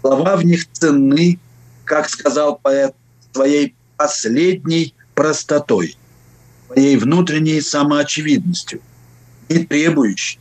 [0.00, 1.38] Слова в них ценны,
[1.84, 2.94] как сказал поэт,
[3.32, 5.96] своей последней простотой,
[6.66, 8.80] своей внутренней самоочевидностью,
[9.48, 10.40] не требующей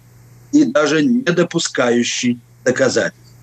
[0.52, 3.34] и даже не допускающей доказательств.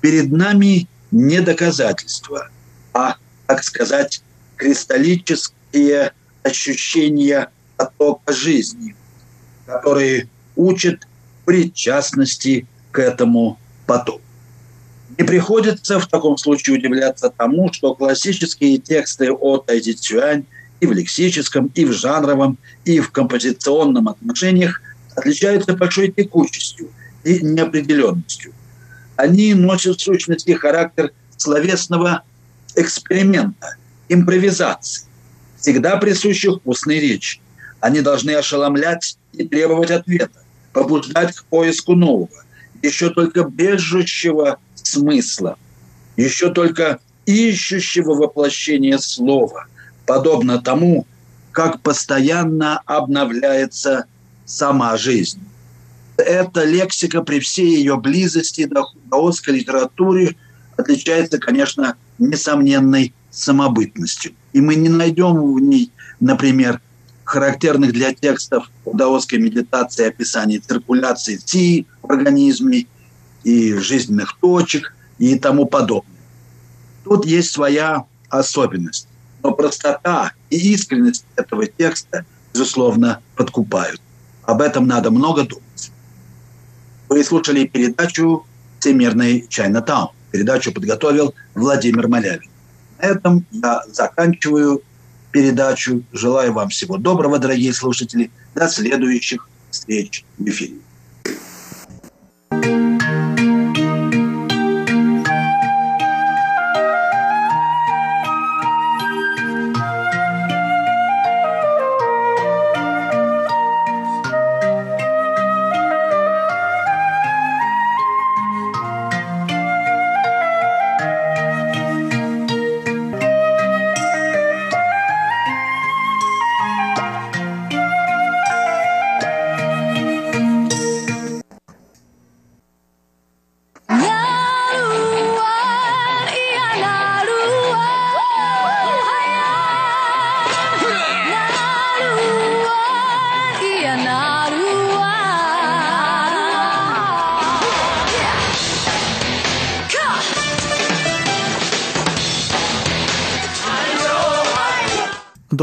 [0.00, 2.50] Перед нами не доказательства,
[2.92, 4.22] а, так сказать,
[4.56, 8.94] кристаллические ощущения потока жизни,
[9.68, 11.06] которые учат
[11.44, 14.22] причастности к этому потоку.
[15.18, 20.44] Не приходится в таком случае удивляться тому, что классические тексты от Тайзи Цюань
[20.80, 24.80] и в лексическом, и в жанровом, и в композиционном отношениях
[25.14, 26.88] отличаются большой текучестью
[27.24, 28.52] и неопределенностью.
[29.16, 32.22] Они носят в сущности характер словесного
[32.74, 33.76] эксперимента,
[34.08, 35.06] импровизации,
[35.58, 37.40] всегда присущих устной речи.
[37.80, 42.28] Они должны ошеломлять и требовать ответа, побуждать к поиску нового,
[42.82, 45.56] еще только бежущего смысла,
[46.16, 49.66] еще только ищущего воплощения слова,
[50.06, 51.06] подобно тому,
[51.52, 54.06] как постоянно обновляется
[54.44, 55.40] сама жизнь.
[56.16, 60.36] Эта лексика при всей ее близости к даосской литературе
[60.76, 64.32] отличается, конечно, несомненной самобытностью.
[64.52, 66.80] И мы не найдем в ней, например,
[67.28, 72.86] характерных для текстов даосской медитации описаний циркуляции ци в организме
[73.44, 76.22] и жизненных точек и тому подобное.
[77.04, 79.08] Тут есть своя особенность.
[79.42, 84.00] Но простота и искренность этого текста, безусловно, подкупают.
[84.44, 85.92] Об этом надо много думать.
[87.10, 88.46] Вы слушали передачу
[88.80, 90.10] «Всемирный Чайнатаун».
[90.30, 92.50] Передачу подготовил Владимир Малявин.
[92.98, 94.82] На этом я заканчиваю
[95.30, 96.02] передачу.
[96.12, 98.30] Желаю вам всего доброго, дорогие слушатели.
[98.54, 100.74] До следующих встреч в эфире.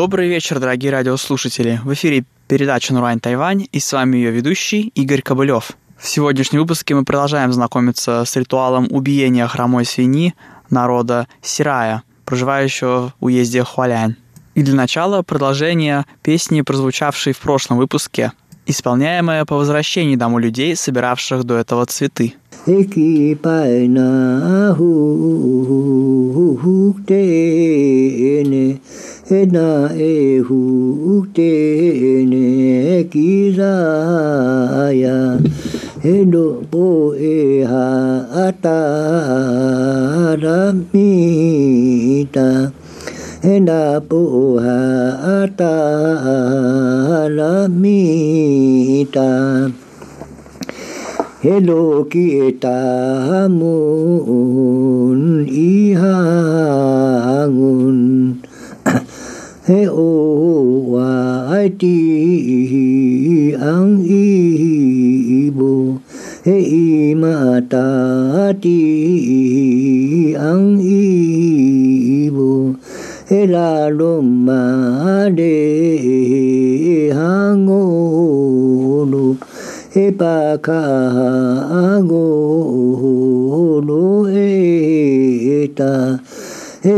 [0.06, 1.82] Добрый вечер, дорогие радиослушатели.
[1.84, 5.72] В эфире передача «Нурань Тайвань» и с вами ее ведущий Игорь Кобылев.
[5.98, 10.36] В сегодняшнем выпуске мы продолжаем знакомиться с ритуалом убиения хромой свиньи
[10.70, 14.16] народа Сирая, проживающего в уезде Хуалянь.
[14.54, 18.32] И для начала продолжение песни, прозвучавшей в прошлом выпуске,
[18.68, 22.36] исполняемая по возвращении домой людей, собиравших до этого цветы.
[29.28, 31.42] 那耶呼提
[32.30, 33.64] 那基扎
[34.94, 35.40] 雅，
[36.04, 36.38] 那
[36.70, 37.16] 波
[37.66, 38.70] 哈塔
[40.40, 42.72] 拉米塔，
[43.42, 45.66] 那波哈塔
[47.28, 49.22] 拉米塔，
[51.42, 55.16] 那基塔木
[55.48, 56.06] 伊哈
[57.48, 58.45] 恩。
[59.68, 65.98] 嘿哦 o wa'ati hihi ang hihi ibo,
[66.46, 67.66] he himata'ati.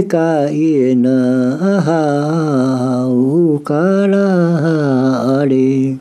[0.04, 3.08] 界な母
[3.64, 3.72] か
[4.06, 5.96] らあれ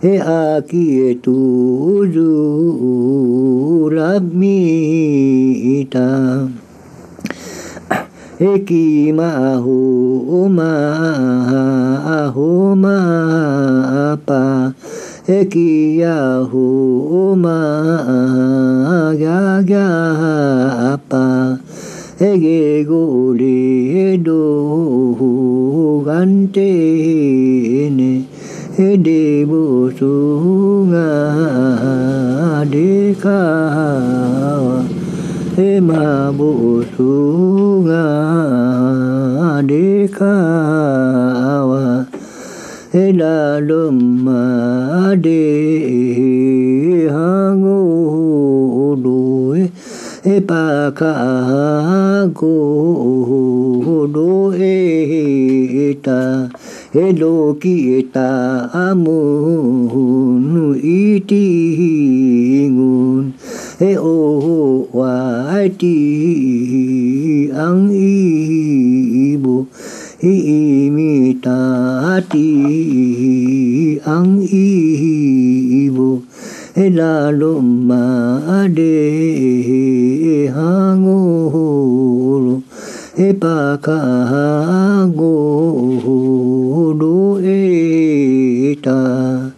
[0.00, 1.32] えあきえと
[2.06, 2.20] ず
[3.92, 5.98] らみた
[8.38, 14.72] えきまほまほまぱ
[15.26, 17.50] えきやほま
[19.18, 21.58] ががぱ
[22.18, 26.70] ege gole do gan te
[27.96, 28.24] ne
[28.78, 30.12] e de bo su
[30.88, 31.10] nga
[32.72, 33.42] de ka
[35.58, 37.12] e ma bo su
[37.84, 38.06] nga
[39.68, 40.34] de ka
[41.68, 41.84] wa
[42.94, 44.42] e la lum ma
[45.24, 46.05] de
[50.46, 51.04] 巴卡
[52.32, 56.48] 古罗埃塔
[57.18, 62.70] 罗基塔蒙伊蒂
[63.80, 69.66] 恩奥瓦蒂昂伊布
[70.20, 76.22] 伊米塔蒂昂伊布
[76.94, 79.65] 拉鲁马德。
[85.18, 89.52] गोडो एटा।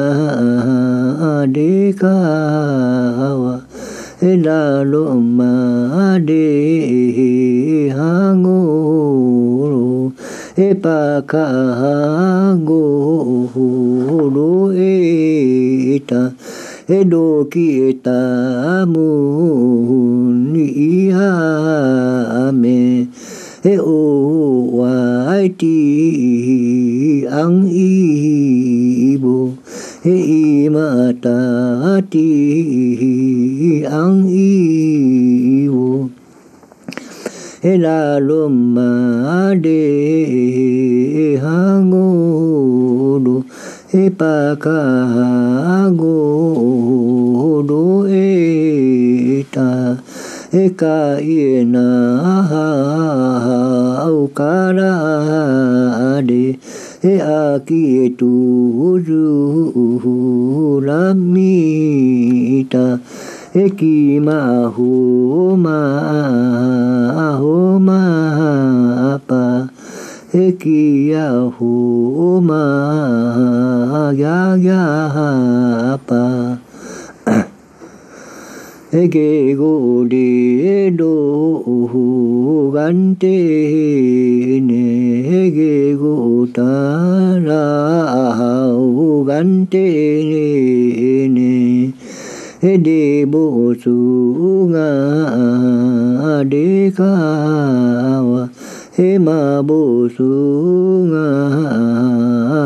[1.46, 3.62] Dekawa
[4.26, 10.13] 那罗嘛啚哈吽，
[10.80, 13.51] 巴卡哈吽
[14.32, 16.32] 噜诶达，
[17.09, 18.11] 哆嘿达
[18.86, 23.09] 摩尼阿美，
[23.61, 23.84] 吽
[24.78, 29.51] 瓦提昂依布，
[30.05, 33.22] 伊玛达提。
[33.84, 36.07] 相依偎，
[37.81, 43.43] 啦罗玛的哈古鲁，
[44.17, 44.69] 帕卡
[45.97, 49.97] 古鲁的塔，
[50.77, 51.77] 卡耶纳
[54.09, 56.57] 乌卡拉的
[57.19, 63.01] 阿基杜鲁拉米塔。
[63.58, 65.80] एकी माहो माहो
[67.80, 69.41] मापा
[70.36, 72.62] एकी याहो मा
[74.18, 74.86] या या
[76.10, 76.24] पा
[78.97, 81.14] एके गोडे डो
[82.76, 83.38] गंटे
[84.62, 86.72] ने गे गोटा
[89.28, 89.88] गंटे
[90.26, 90.82] ने
[92.64, 93.91] đi bộ su
[94.72, 94.91] nga
[96.43, 97.14] đi ca
[98.24, 98.47] wa
[98.97, 100.34] he ma bộ su
[101.11, 101.30] nga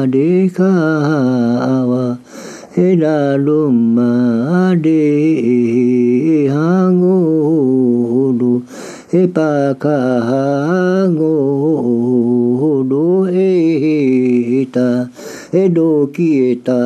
[0.05, 0.73] đi ca
[1.89, 2.15] wa
[2.75, 8.61] he la lum ma đi ha ngô lu
[9.11, 10.45] he pa ca ha
[11.09, 15.06] ngô lu e ta
[15.57, 16.31] he do ki
[16.65, 16.81] ta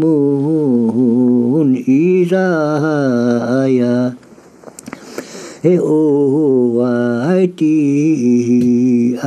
[0.00, 3.94] mun Isaya
[5.64, 6.78] he o
[7.58, 7.74] ti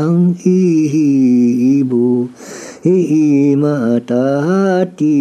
[0.03, 2.31] ang ibu
[2.85, 2.95] he
[3.63, 5.19] mata ti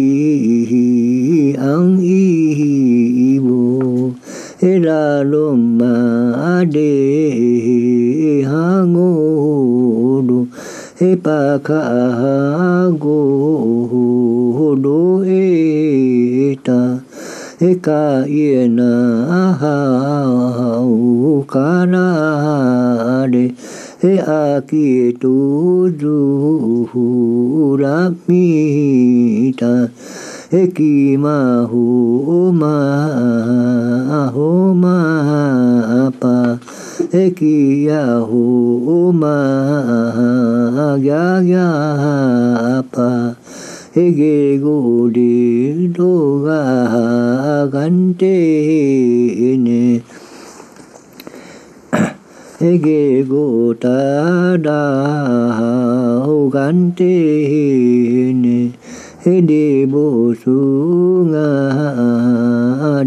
[1.71, 3.59] ang ibu
[4.63, 6.87] he la loma de
[8.47, 9.11] hango
[11.01, 11.81] he pa ka
[17.79, 18.83] 界な
[19.53, 20.81] は
[21.45, 23.53] かなで
[24.19, 26.07] あきとず
[26.87, 29.91] ふらみた
[30.51, 36.59] えきまほまほまぱ
[37.13, 43.40] えきやほまぎゃぎゃぱ
[43.93, 47.11] 에게고리 도가간테네
[52.61, 54.69] 에게고다다
[56.25, 57.01] 오간테네
[59.27, 61.35] 에디보숭아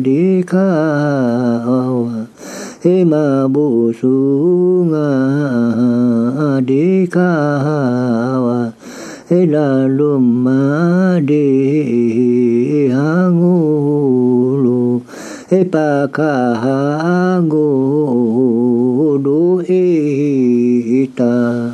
[0.03, 0.66] 디카와
[2.85, 4.11] 에마보숭아
[6.66, 8.74] 디카와
[15.64, 17.59] pa ka hangu
[19.25, 21.72] do e ta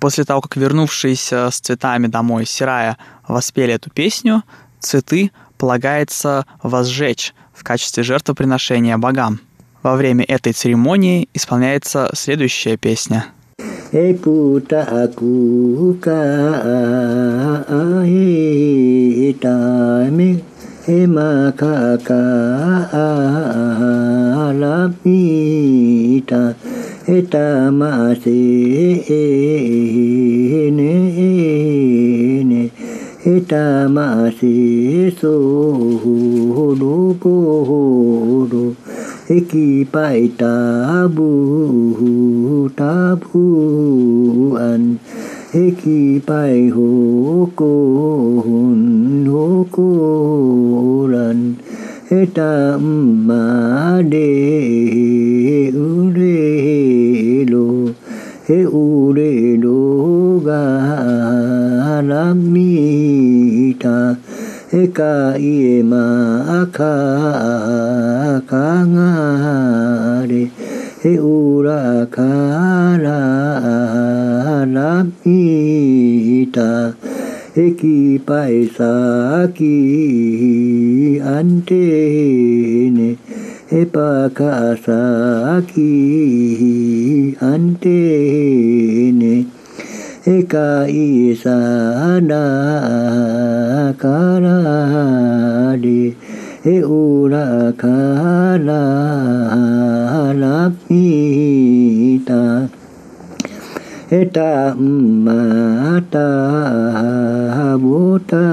[0.00, 2.96] После того, как вернувшиеся с цветами домой Сирая
[3.28, 4.42] воспели эту песню,
[4.80, 9.40] цветы полагается возжечь в качестве жертвоприношения богам.
[9.82, 13.26] Во время этой церемонии исполняется следующая песня.
[13.96, 16.20] Hei puta aku ka
[17.64, 18.28] ahi
[19.32, 20.36] itami
[20.84, 22.20] Hei maka ka
[24.52, 26.52] alamita
[27.08, 28.44] Hei tamasi
[30.76, 30.92] ne
[32.44, 32.68] ne
[33.24, 35.32] Hei tamasi so
[36.76, 37.32] do po
[38.44, 38.76] do
[39.26, 41.30] ki pai tabu
[42.78, 45.00] tabu an
[45.52, 47.70] he ki pai ho ko
[48.46, 49.46] hun ho
[49.76, 49.88] ko
[51.10, 51.42] ran
[52.10, 52.86] he tam
[53.26, 53.42] ma
[54.14, 54.30] de
[55.74, 57.66] u re lo
[58.46, 58.86] he u
[59.18, 59.34] re
[59.66, 59.82] lo
[60.46, 60.62] ga
[62.12, 63.98] la mi ta
[64.68, 70.50] 世界まあかかがれ
[71.04, 72.22] へうらか
[72.98, 76.96] ららびた
[77.56, 83.16] 駅パイサキアンテネ
[83.68, 89.55] ヘパカサキアンテネ
[90.26, 91.54] Ika isa
[92.18, 94.58] na kara
[95.78, 96.10] di
[96.66, 98.82] e ura kara
[100.34, 102.66] lapita
[104.10, 106.26] eta mata
[107.78, 108.50] buta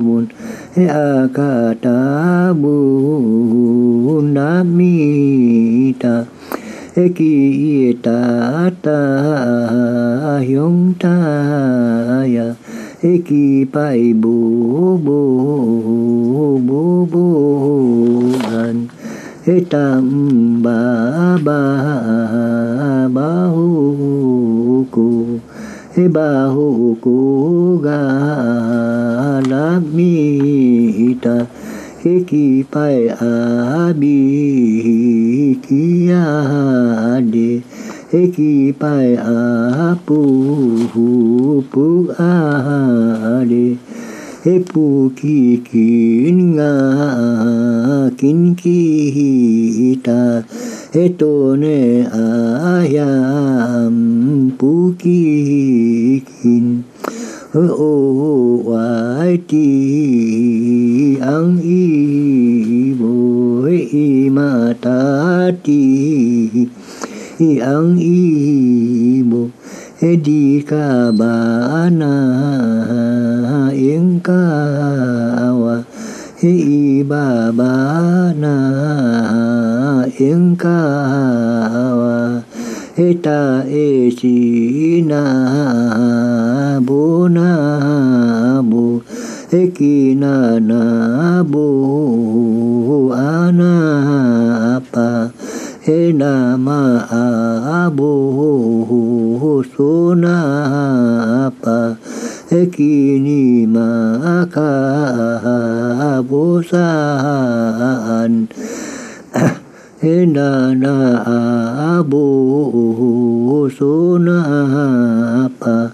[0.00, 0.24] bun
[0.72, 6.31] e akata bun namita
[6.92, 9.00] ki ta ta
[10.44, 11.16] hyong ta
[12.28, 12.52] ya.
[13.00, 15.20] He ki pai bu bu
[16.60, 17.24] bu bu
[18.44, 18.92] an
[19.48, 21.60] he tam ba ba
[23.08, 25.40] ba hu ku.
[25.96, 28.04] He ba hu ku ga
[29.48, 31.61] la mi ta
[32.02, 34.18] hikipai abi
[35.62, 37.50] kiade
[38.10, 40.18] hikipai apu
[41.70, 41.86] pu
[42.18, 43.78] ade
[44.42, 46.74] hepu ki kin nga
[48.18, 48.80] kin ki
[50.02, 50.42] ta
[50.94, 53.94] heto ne ayam
[54.58, 55.22] pu ki
[56.26, 56.66] kin
[57.54, 57.94] ho o
[58.66, 58.90] wa
[59.46, 59.68] ti
[61.22, 63.14] angibu
[63.70, 64.38] em
[64.82, 65.78] ta ti
[67.62, 69.46] angibu
[70.02, 75.86] đi cả ba na ang ibuhi matati ang ba di kabana ingkawa
[76.42, 78.58] ibabana
[80.18, 82.42] ingkawa
[83.22, 85.22] ta e chi na
[86.82, 89.02] bu na bu
[89.52, 95.28] Ekinana bo anapa
[95.84, 97.04] enama
[97.84, 98.16] abo
[99.76, 100.80] sonapa
[102.48, 104.72] ekini maka
[106.24, 108.48] bosan
[110.00, 110.96] enana
[112.00, 115.92] abo sonapa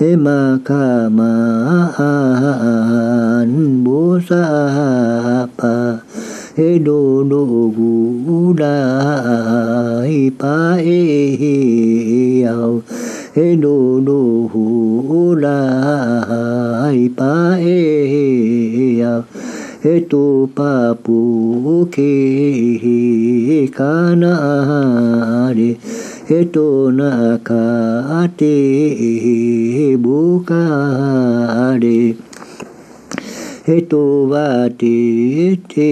[0.00, 0.86] เหมาข้า
[1.18, 2.14] มาั
[3.48, 3.50] น
[3.84, 3.98] บู
[4.28, 4.44] สา
[5.58, 5.76] ปา
[6.56, 6.88] เฮโด
[7.28, 7.34] โด
[7.76, 7.92] กู
[8.62, 8.78] ดา
[10.12, 10.88] ยปาเอ
[11.38, 11.42] เฮ
[12.44, 12.56] ยา
[13.34, 13.66] เฮโด
[14.04, 14.10] โด
[14.52, 14.64] หู
[15.44, 15.60] ดา
[16.96, 17.66] ยปาเอ
[18.10, 18.14] เฮ
[19.00, 19.14] ยา
[19.82, 20.24] เฮตุ
[20.56, 20.72] ปา
[21.04, 21.18] ปู
[21.92, 21.96] เค
[23.78, 24.34] กานา
[25.54, 25.60] เร
[26.38, 27.10] etona
[27.42, 28.58] kate
[30.02, 31.98] bukare
[33.66, 34.98] heto vate
[35.72, 35.90] te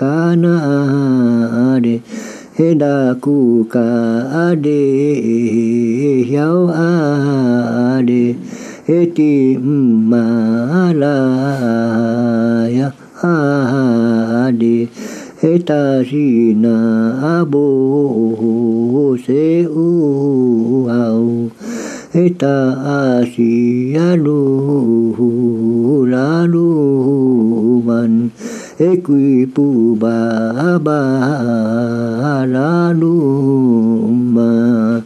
[0.00, 1.94] kanare
[2.58, 3.86] heda kuka
[4.46, 4.82] ade
[6.34, 8.24] yao ade
[8.98, 9.32] eti
[10.10, 11.32] malaya
[13.30, 14.76] ade
[15.42, 16.14] 他是
[16.60, 20.94] 那布施乌啊，
[22.38, 23.42] 他是
[23.88, 25.12] 呀鲁
[26.08, 28.30] 哈鲁曼，
[28.78, 35.02] 他圭布巴巴哈鲁曼，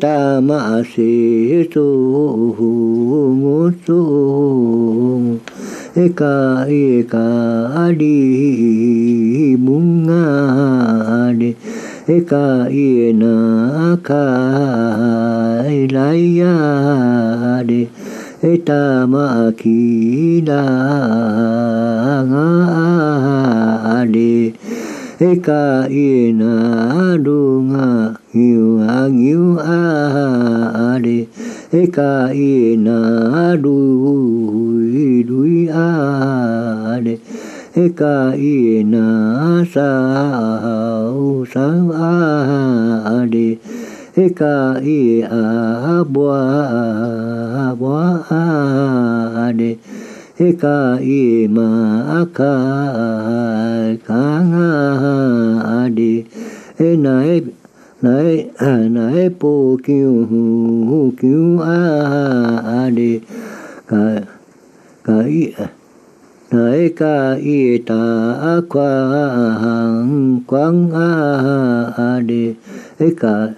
[0.00, 1.82] 他玛西托
[3.34, 5.38] 莫苏。
[5.92, 7.20] eka eka
[7.84, 8.16] adi
[9.60, 10.24] bunga
[11.28, 11.52] ade
[12.08, 13.36] eka iena
[13.92, 14.24] aka
[15.68, 16.56] ilaya
[17.60, 17.92] ade
[18.40, 20.64] eta makida
[22.24, 22.48] nga
[24.00, 24.56] ade
[25.20, 26.52] eka iena
[27.12, 31.28] adunga ngiu a ngiu ade
[31.72, 32.96] e ka e na
[33.56, 33.76] du
[34.92, 37.14] i a de
[37.84, 38.16] e ka
[38.48, 38.56] i
[38.92, 39.04] na
[39.74, 39.88] sa
[41.20, 41.68] u sa
[42.08, 43.46] a de
[44.24, 44.52] e ka
[44.96, 44.98] i
[45.38, 46.42] a bua
[47.80, 48.04] bua
[48.42, 49.72] a de
[50.48, 51.68] e ka i ma
[52.38, 52.54] ka
[54.10, 54.70] ka nga
[55.78, 56.12] a de
[56.90, 57.61] e na e
[58.02, 59.48] nãy à nãy po
[59.84, 61.80] kêu hu kêu a
[62.66, 63.20] a đi
[63.88, 64.20] cả
[65.04, 65.52] cả y
[66.50, 68.90] nãy cả y ta qua
[69.62, 71.10] hàng quang a
[71.96, 72.54] a đi
[72.98, 73.48] ấy cả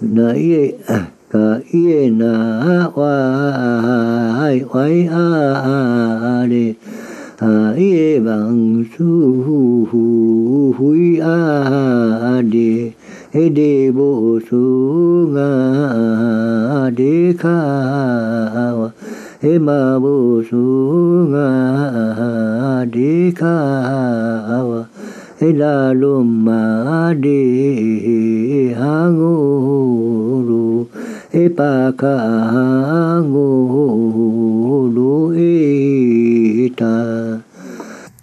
[0.00, 0.72] nãy
[1.30, 3.16] cả y na qua
[4.38, 5.54] hai quái a
[6.24, 6.74] a đi
[7.38, 9.08] ai e bằng su
[10.78, 12.90] hui a đi
[13.34, 14.14] e e e e e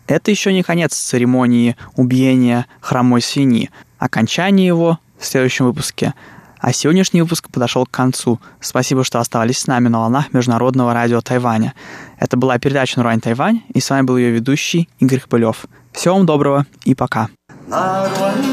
[0.07, 3.69] Это еще не конец церемонии убиения хромой свиньи.
[4.01, 6.15] Окончание его в следующем выпуске.
[6.59, 8.39] А сегодняшний выпуск подошел к концу.
[8.59, 11.75] Спасибо, что оставались с нами на волнах Международного радио Тайваня.
[12.17, 15.65] Это была передача «Нурань Тайвань», и с вами был ее ведущий Игорь Хбылев.
[15.91, 17.29] Всего вам доброго и пока.
[17.69, 18.50] Oh,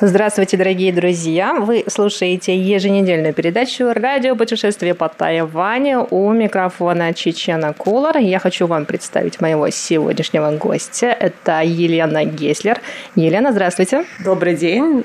[0.00, 1.54] Здравствуйте, дорогие друзья!
[1.54, 8.18] Вы слушаете еженедельную передачу «Радио путешествие по Тайваню» у микрофона Чечена Кулар.
[8.18, 11.06] Я хочу вам представить моего сегодняшнего гостя.
[11.06, 12.80] Это Елена Геслер.
[13.16, 14.04] Елена, здравствуйте!
[14.24, 15.02] Добрый день!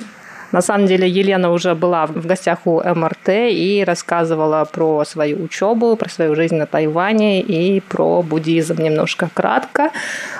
[0.52, 5.96] На самом деле Елена уже была в гостях у МРТ и рассказывала про свою учебу,
[5.96, 9.90] про свою жизнь на Тайване и про буддизм немножко кратко.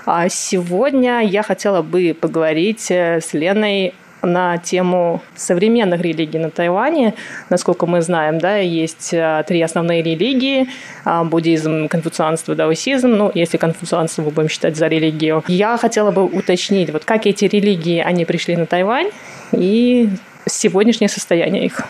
[0.06, 7.14] А сегодня я хотела бы поговорить с Леной на тему современных религий на Тайване.
[7.50, 10.68] Насколько мы знаем, да, есть а, три основные религии
[11.06, 13.10] а,– буддизм, конфуцианство, даосизм.
[13.10, 15.44] Ну, если конфуцианство мы будем считать за религию.
[15.48, 19.10] Я хотела бы уточнить, вот как эти религии, они пришли на Тайвань
[19.52, 20.10] и
[20.46, 21.82] сегодняшнее состояние их.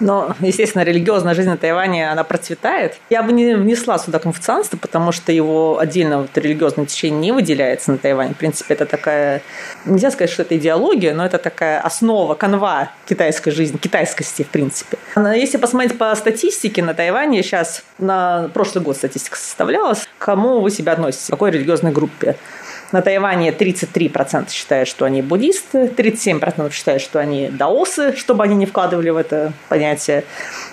[0.00, 2.96] Но, естественно, религиозная жизнь на Тайване, она процветает.
[3.10, 7.92] Я бы не внесла сюда конфуцианство, потому что его отдельно вот религиозное течение не выделяется
[7.92, 8.34] на Тайване.
[8.34, 9.42] В принципе, это такая,
[9.84, 14.98] нельзя сказать, что это идеология, но это такая основа, канва китайской жизни, китайскости, в принципе.
[15.16, 20.70] Если посмотреть по статистике на Тайване, сейчас на прошлый год статистика составлялась, к кому вы
[20.70, 22.36] себя относите, к какой религиозной группе.
[22.92, 28.66] На Тайване 33% считают, что они буддисты, 37% считают, что они даосы, чтобы они не
[28.66, 30.24] вкладывали в это понятие.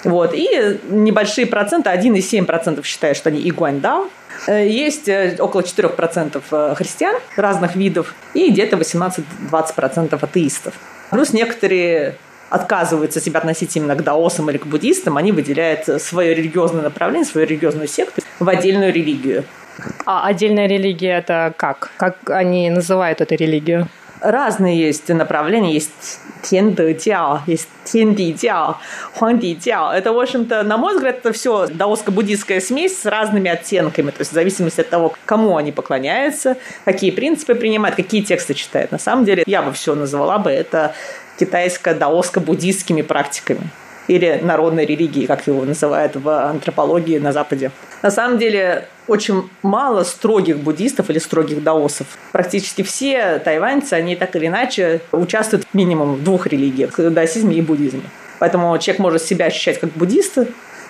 [0.04, 0.34] Вот.
[0.34, 4.10] И небольшие проценты, 1,7% считают, что они игуаньдао,
[4.48, 10.74] э, есть э, около 4% э, христиан разных видов и где-то 18-20% атеистов.
[11.12, 12.16] Плюс некоторые
[12.50, 17.48] отказываются себя относить именно к даосам или к буддистам, они выделяют свое религиозное направление, свою
[17.48, 19.46] религиозную секту в отдельную религию.
[20.06, 21.92] А отдельная религия это как?
[21.98, 23.88] Как они называют эту религию?
[24.22, 25.74] Разные есть направления.
[25.74, 28.78] Есть тендэ-тяо, есть тенди-тяо,
[29.14, 29.94] хуанди-тяо.
[29.94, 34.12] Это, в общем-то, на мой взгляд, это все даоско-буддийская смесь с разными оттенками.
[34.12, 38.92] То есть в зависимости от того, кому они поклоняются, какие принципы принимают, какие тексты читают.
[38.92, 40.94] На самом деле, я бы все назвала бы это
[41.40, 43.70] китайско-даоско-буддийскими практиками
[44.10, 47.72] или народной религии, как его называют в антропологии на Западе.
[48.02, 52.08] На самом деле очень мало строгих буддистов или строгих даосов.
[52.32, 58.04] Практически все тайваньцы, они так или иначе участвуют минимум в двух религиях– даосизме и буддизме.
[58.40, 60.40] Поэтому человек может себя ощущать как буддист,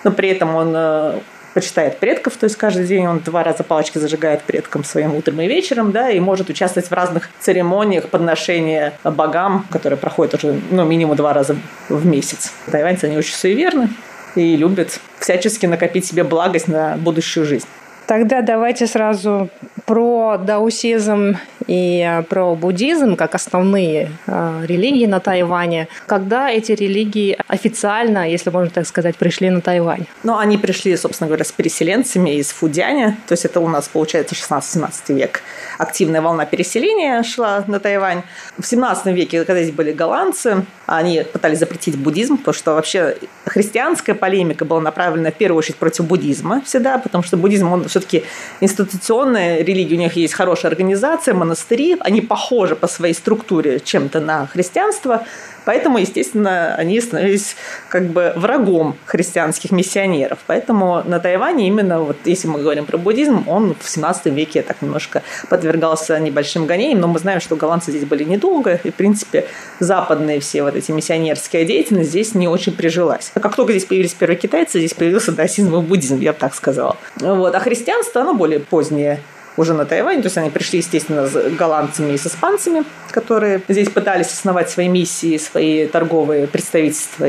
[0.04, 1.18] но при этом он э,
[1.54, 5.46] почитает предков, то есть каждый день он два раза палочки зажигает предкам своим утром и
[5.46, 11.16] вечером, да, и может участвовать в разных церемониях подношения богам, которые проходят уже, ну, минимум
[11.16, 11.56] два раза
[11.88, 12.52] в месяц.
[12.70, 13.88] Тайваньцы, они очень суеверны
[14.36, 17.66] и любят всячески накопить себе благость на будущую жизнь.
[18.10, 19.50] Тогда давайте сразу
[19.86, 21.36] про даосизм
[21.68, 25.86] и э, про буддизм как основные э, религии на Тайване.
[26.06, 30.06] Когда эти религии официально, если можно так сказать, пришли на Тайвань?
[30.24, 33.16] Ну, они пришли, собственно говоря, с переселенцами из Фудяня.
[33.28, 35.42] То есть это у нас, получается, 16-17 век.
[35.78, 38.22] Активная волна переселения шла на Тайвань.
[38.58, 43.18] В 17 веке, когда здесь были голландцы, они пытались запретить буддизм, потому что вообще
[43.50, 48.22] христианская полемика была направлена в первую очередь против буддизма всегда, потому что буддизм, он все-таки
[48.60, 54.46] институционная религия, у них есть хорошая организация, монастыри, они похожи по своей структуре чем-то на
[54.46, 55.24] христианство,
[55.64, 57.56] Поэтому, естественно, они становились
[57.88, 60.38] как бы врагом христианских миссионеров.
[60.46, 64.82] Поэтому на Тайване именно, вот если мы говорим про буддизм, он в 17 веке так
[64.82, 69.46] немножко подвергался небольшим гонениям, но мы знаем, что голландцы здесь были недолго, и, в принципе,
[69.78, 73.32] западные все вот эти миссионерские деятельность здесь не очень прижилась.
[73.34, 76.96] Как только здесь появились первые китайцы, здесь появился даосизм и буддизм, я бы так сказала.
[77.16, 77.54] Вот.
[77.54, 79.20] А христианство, оно более позднее
[79.56, 80.22] уже на Тайвань.
[80.22, 84.88] То есть они пришли, естественно, с голландцами и с испанцами, которые здесь пытались основать свои
[84.88, 87.28] миссии, свои торговые представительства.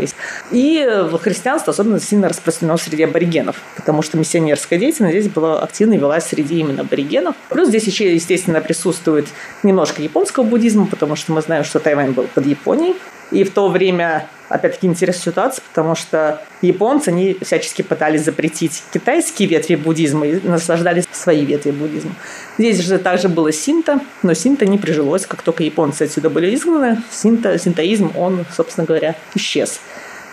[0.51, 0.87] И
[1.21, 6.59] христианство особенно сильно распространено среди аборигенов, потому что миссионерская деятельность здесь была активно велась среди
[6.59, 7.35] именно аборигенов.
[7.49, 9.27] Плюс здесь еще, естественно, присутствует
[9.63, 12.95] немножко японского буддизма, потому что мы знаем, что Тайвань был под Японией.
[13.31, 19.47] И в то время опять-таки, интересная ситуация, потому что японцы, они всячески пытались запретить китайские
[19.47, 22.11] ветви буддизма и наслаждались свои ветви буддизма.
[22.57, 27.01] Здесь же также было синта, но синта не прижилось, как только японцы отсюда были изгнаны,
[27.09, 29.79] синта, синтоизм, он, собственно говоря, исчез.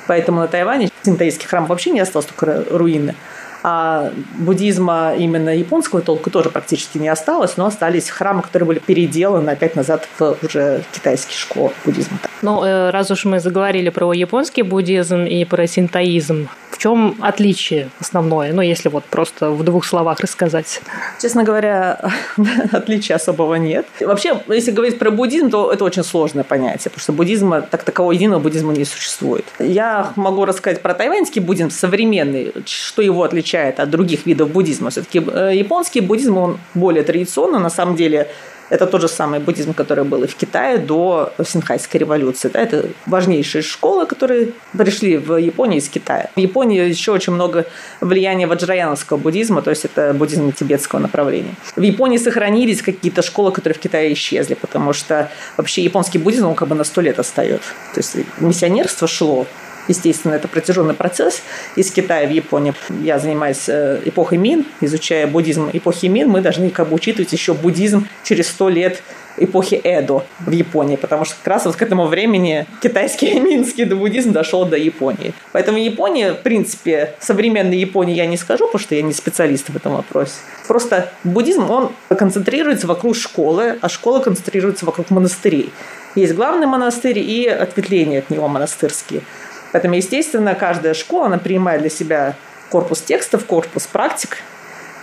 [0.06, 3.14] Поэтому на Тайване синтоистский храм вообще не остался, только руины.
[3.62, 9.50] А буддизма именно японского толка тоже практически не осталось, но остались храмы, которые были переделаны
[9.50, 12.18] опять назад в уже китайские школы буддизма.
[12.42, 17.88] Ну, э, раз уж мы заговорили про японский буддизм и про синтоизм, В чем отличие
[17.98, 18.52] основное?
[18.52, 20.80] Ну, если вот просто в двух словах рассказать.
[21.20, 22.12] Честно говоря,
[22.72, 23.86] отличия особого нет.
[24.00, 28.12] Вообще, если говорить про буддизм, то это очень сложное понятие, потому что буддизма, так такового
[28.12, 29.44] единого буддизма не существует.
[29.58, 34.90] Я могу рассказать про тайваньский буддизм современный, что его отличает от других видов буддизма.
[34.90, 38.28] Все-таки э, японский буддизм, он более традиционный, на самом деле
[38.70, 42.50] это тот же самый буддизм, который был и в Китае до Синхайской революции.
[42.52, 46.30] Да, это важнейшие школы, которые пришли в Японию из Китая.
[46.36, 47.66] В Японии еще очень много
[48.00, 51.54] влияния ваджраяновского буддизма, то есть это буддизм тибетского направления.
[51.76, 56.54] В Японии сохранились какие-то школы, которые в Китае исчезли, потому что вообще японский буддизм, он
[56.54, 57.70] как бы на сто лет остается.
[57.94, 59.46] То есть миссионерство шло
[59.88, 61.42] Естественно, это протяженный процесс
[61.76, 62.74] из Китая в Японию.
[63.02, 66.28] Я занимаюсь э, эпохой Мин, изучая буддизм эпохи Мин.
[66.28, 69.02] Мы должны как бы учитывать еще буддизм через сто лет
[69.40, 74.32] эпохи Эдо в Японии, потому что как раз вот к этому времени китайский минский буддизм
[74.32, 75.32] дошел до Японии.
[75.52, 79.76] Поэтому Япония, в принципе, современной Японии я не скажу, потому что я не специалист в
[79.76, 80.32] этом вопросе.
[80.66, 85.72] Просто буддизм, он концентрируется вокруг школы, а школа концентрируется вокруг монастырей.
[86.14, 89.22] Есть главный монастырь и ответвления от него монастырские.
[89.72, 92.34] Поэтому, естественно, каждая школа, она принимает для себя
[92.70, 94.38] корпус текстов, корпус практик,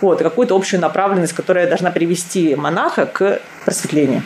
[0.00, 4.22] вот, какую-то общую направленность, которая должна привести монаха к просветлению,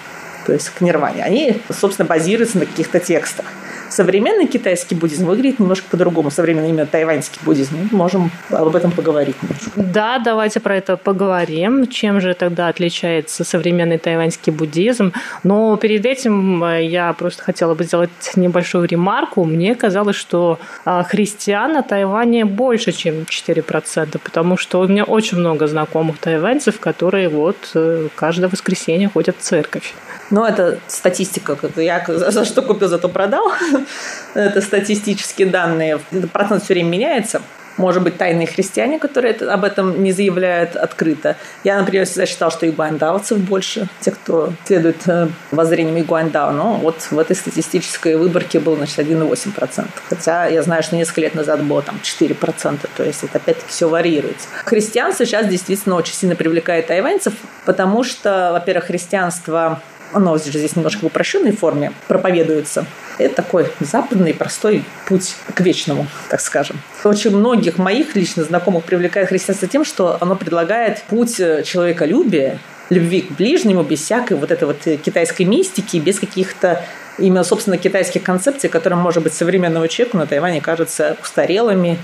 [0.46, 1.22] то есть к нирване.
[1.22, 3.46] Они, собственно, базируются на каких-то текстах.
[3.90, 6.30] Современный китайский буддизм выглядит немножко по-другому.
[6.30, 7.76] Современный именно тайваньский буддизм.
[7.90, 9.34] Мы можем об этом поговорить.
[9.74, 11.88] Да, давайте про это поговорим.
[11.88, 15.12] Чем же тогда отличается современный тайваньский буддизм?
[15.42, 19.44] Но перед этим э, я просто хотела бы сделать небольшую ремарку.
[19.44, 25.38] Мне казалось, что а, христиан на Тайване больше, чем 4%, потому что у меня очень
[25.38, 29.94] много знакомых тайваньцев, которые вот э, каждое воскресенье ходят в церковь.
[30.30, 31.58] Ну, это статистика.
[31.76, 33.52] Я за что купил, зато продал.
[34.34, 36.00] это статистические данные.
[36.32, 37.42] Процент все время меняется.
[37.80, 41.36] Может быть, тайные христиане, которые об этом не заявляют открыто.
[41.64, 46.50] Я, например, всегда считал, что игуандаовцев больше, те, кто следует э, воззрениям игуандао.
[46.50, 49.86] Но вот в этой статистической выборке было, значит, 1,8%.
[50.10, 52.86] Хотя я знаю, что несколько лет назад было там 4%.
[52.94, 54.46] То есть это опять-таки все варьируется.
[54.66, 57.32] Христианство сейчас действительно очень сильно привлекает тайваньцев,
[57.64, 59.80] потому что, во-первых, христианство
[60.12, 62.86] оно здесь немножко в упрощенной форме проповедуется.
[63.18, 66.80] Это такой западный простой путь к вечному, так скажем.
[67.04, 72.58] Очень многих моих лично знакомых привлекает христианство тем, что оно предлагает путь э, человеколюбия,
[72.88, 76.84] любви к ближнему, без всякой вот этой вот э, китайской мистики, без каких-то
[77.18, 81.98] именно, собственно, китайских концепций, которые, может быть, современному человеку на Тайване кажутся устарелыми,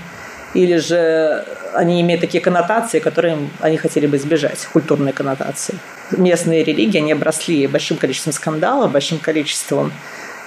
[0.57, 1.45] или же
[1.75, 5.75] они имеют такие коннотации, которые они хотели бы избежать, культурные коннотации.
[6.09, 9.91] Местные религии, они обросли большим количеством скандалов, большим количеством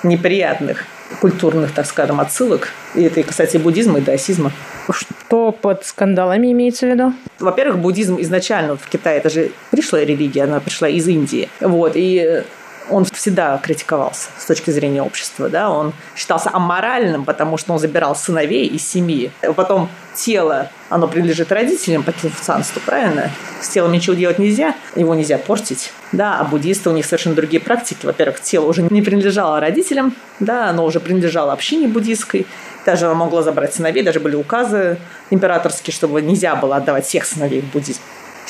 [0.03, 0.87] неприятных
[1.21, 2.71] культурных, так скажем, отсылок.
[2.97, 4.51] И это, кстати, буддизма и даосизма.
[4.91, 7.13] Что под скандалами имеется в виду?
[7.39, 11.49] Во-первых, буддизм изначально в Китае, это же пришлая религия, она пришла из Индии.
[11.61, 12.43] Вот, и
[12.91, 15.49] он всегда критиковался с точки зрения общества.
[15.49, 15.71] Да?
[15.71, 19.31] Он считался аморальным, потому что он забирал сыновей из семьи.
[19.57, 23.31] Потом тело, оно принадлежит родителям по конфуцианству, правильно?
[23.61, 25.93] С телом ничего делать нельзя, его нельзя портить.
[26.13, 28.05] Да, а буддисты, у них совершенно другие практики.
[28.05, 32.47] Во-первых, тело уже не принадлежало родителям, да, оно уже принадлежало общине буддийской.
[32.85, 34.99] Даже оно могло забрать сыновей, даже были указы
[35.31, 38.01] императорские, чтобы нельзя было отдавать всех сыновей в буддизм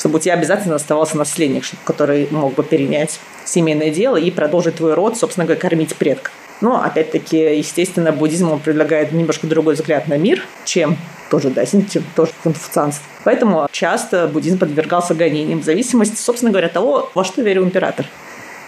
[0.01, 4.95] чтобы у тебя обязательно оставался наследник, который мог бы перенять семейное дело и продолжить твой
[4.95, 6.33] род, собственно говоря, кормить предков.
[6.59, 10.97] Но, опять-таки, естественно, буддизм он предлагает немножко другой взгляд на мир, чем
[11.29, 13.05] тоже даосизм, чем тоже конфуцианство.
[13.23, 18.07] Поэтому часто буддизм подвергался гонениям в зависимости, собственно говоря, от того, во что верил император.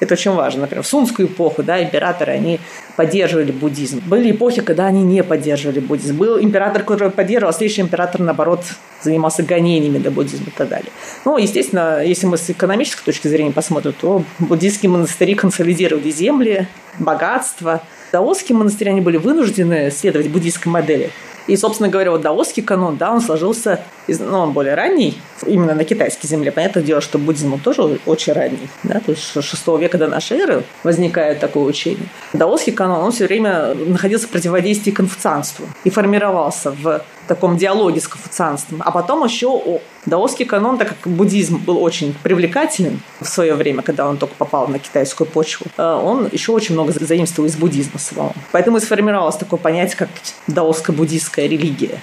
[0.03, 0.61] Это очень важно.
[0.63, 2.59] Например, в сунскую эпоху да, императоры они
[2.97, 4.01] поддерживали буддизм.
[4.05, 6.17] Были эпохи, когда они не поддерживали буддизм.
[6.17, 8.65] Был император, который поддерживал, а следующий император, наоборот,
[9.01, 10.91] занимался гонениями до буддизма и так далее.
[11.23, 16.67] Ну, естественно, если мы с экономической точки зрения посмотрим, то буддийские монастыри консолидировали земли,
[16.99, 17.81] богатство.
[18.11, 21.11] Даосские монастыри, они были вынуждены следовать буддийской модели.
[21.47, 25.83] И, собственно говоря, вот даосский канон, да, он сложился, ну, он более ранний, именно на
[25.83, 26.51] китайской земле.
[26.51, 28.69] Понятное дело, что буддизм тоже очень ранний.
[28.83, 28.99] Да?
[28.99, 32.07] То есть 6 века до нашей эры возникает такое учение.
[32.33, 38.07] Даосский канон, он все время находился в противодействии конфуцианству и формировался в таком диалоге с
[38.07, 38.81] конфуцианством.
[38.83, 44.07] А потом еще даосский канон, так как буддизм был очень привлекателен в свое время, когда
[44.07, 48.33] он только попал на китайскую почву, э, он еще очень много заимствовал из буддизма самого.
[48.51, 50.09] Поэтому и сформировалось такое понятие, как
[50.47, 52.01] даоско-буддийская религия.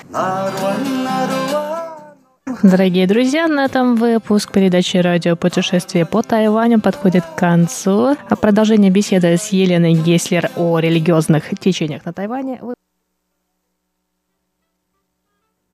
[2.63, 8.17] Дорогие друзья, на этом выпуск передачи «Радио путешествие по Тайваню» подходит к концу.
[8.29, 12.75] А продолжение беседы с Еленой Геслер о религиозных течениях на Тайване вы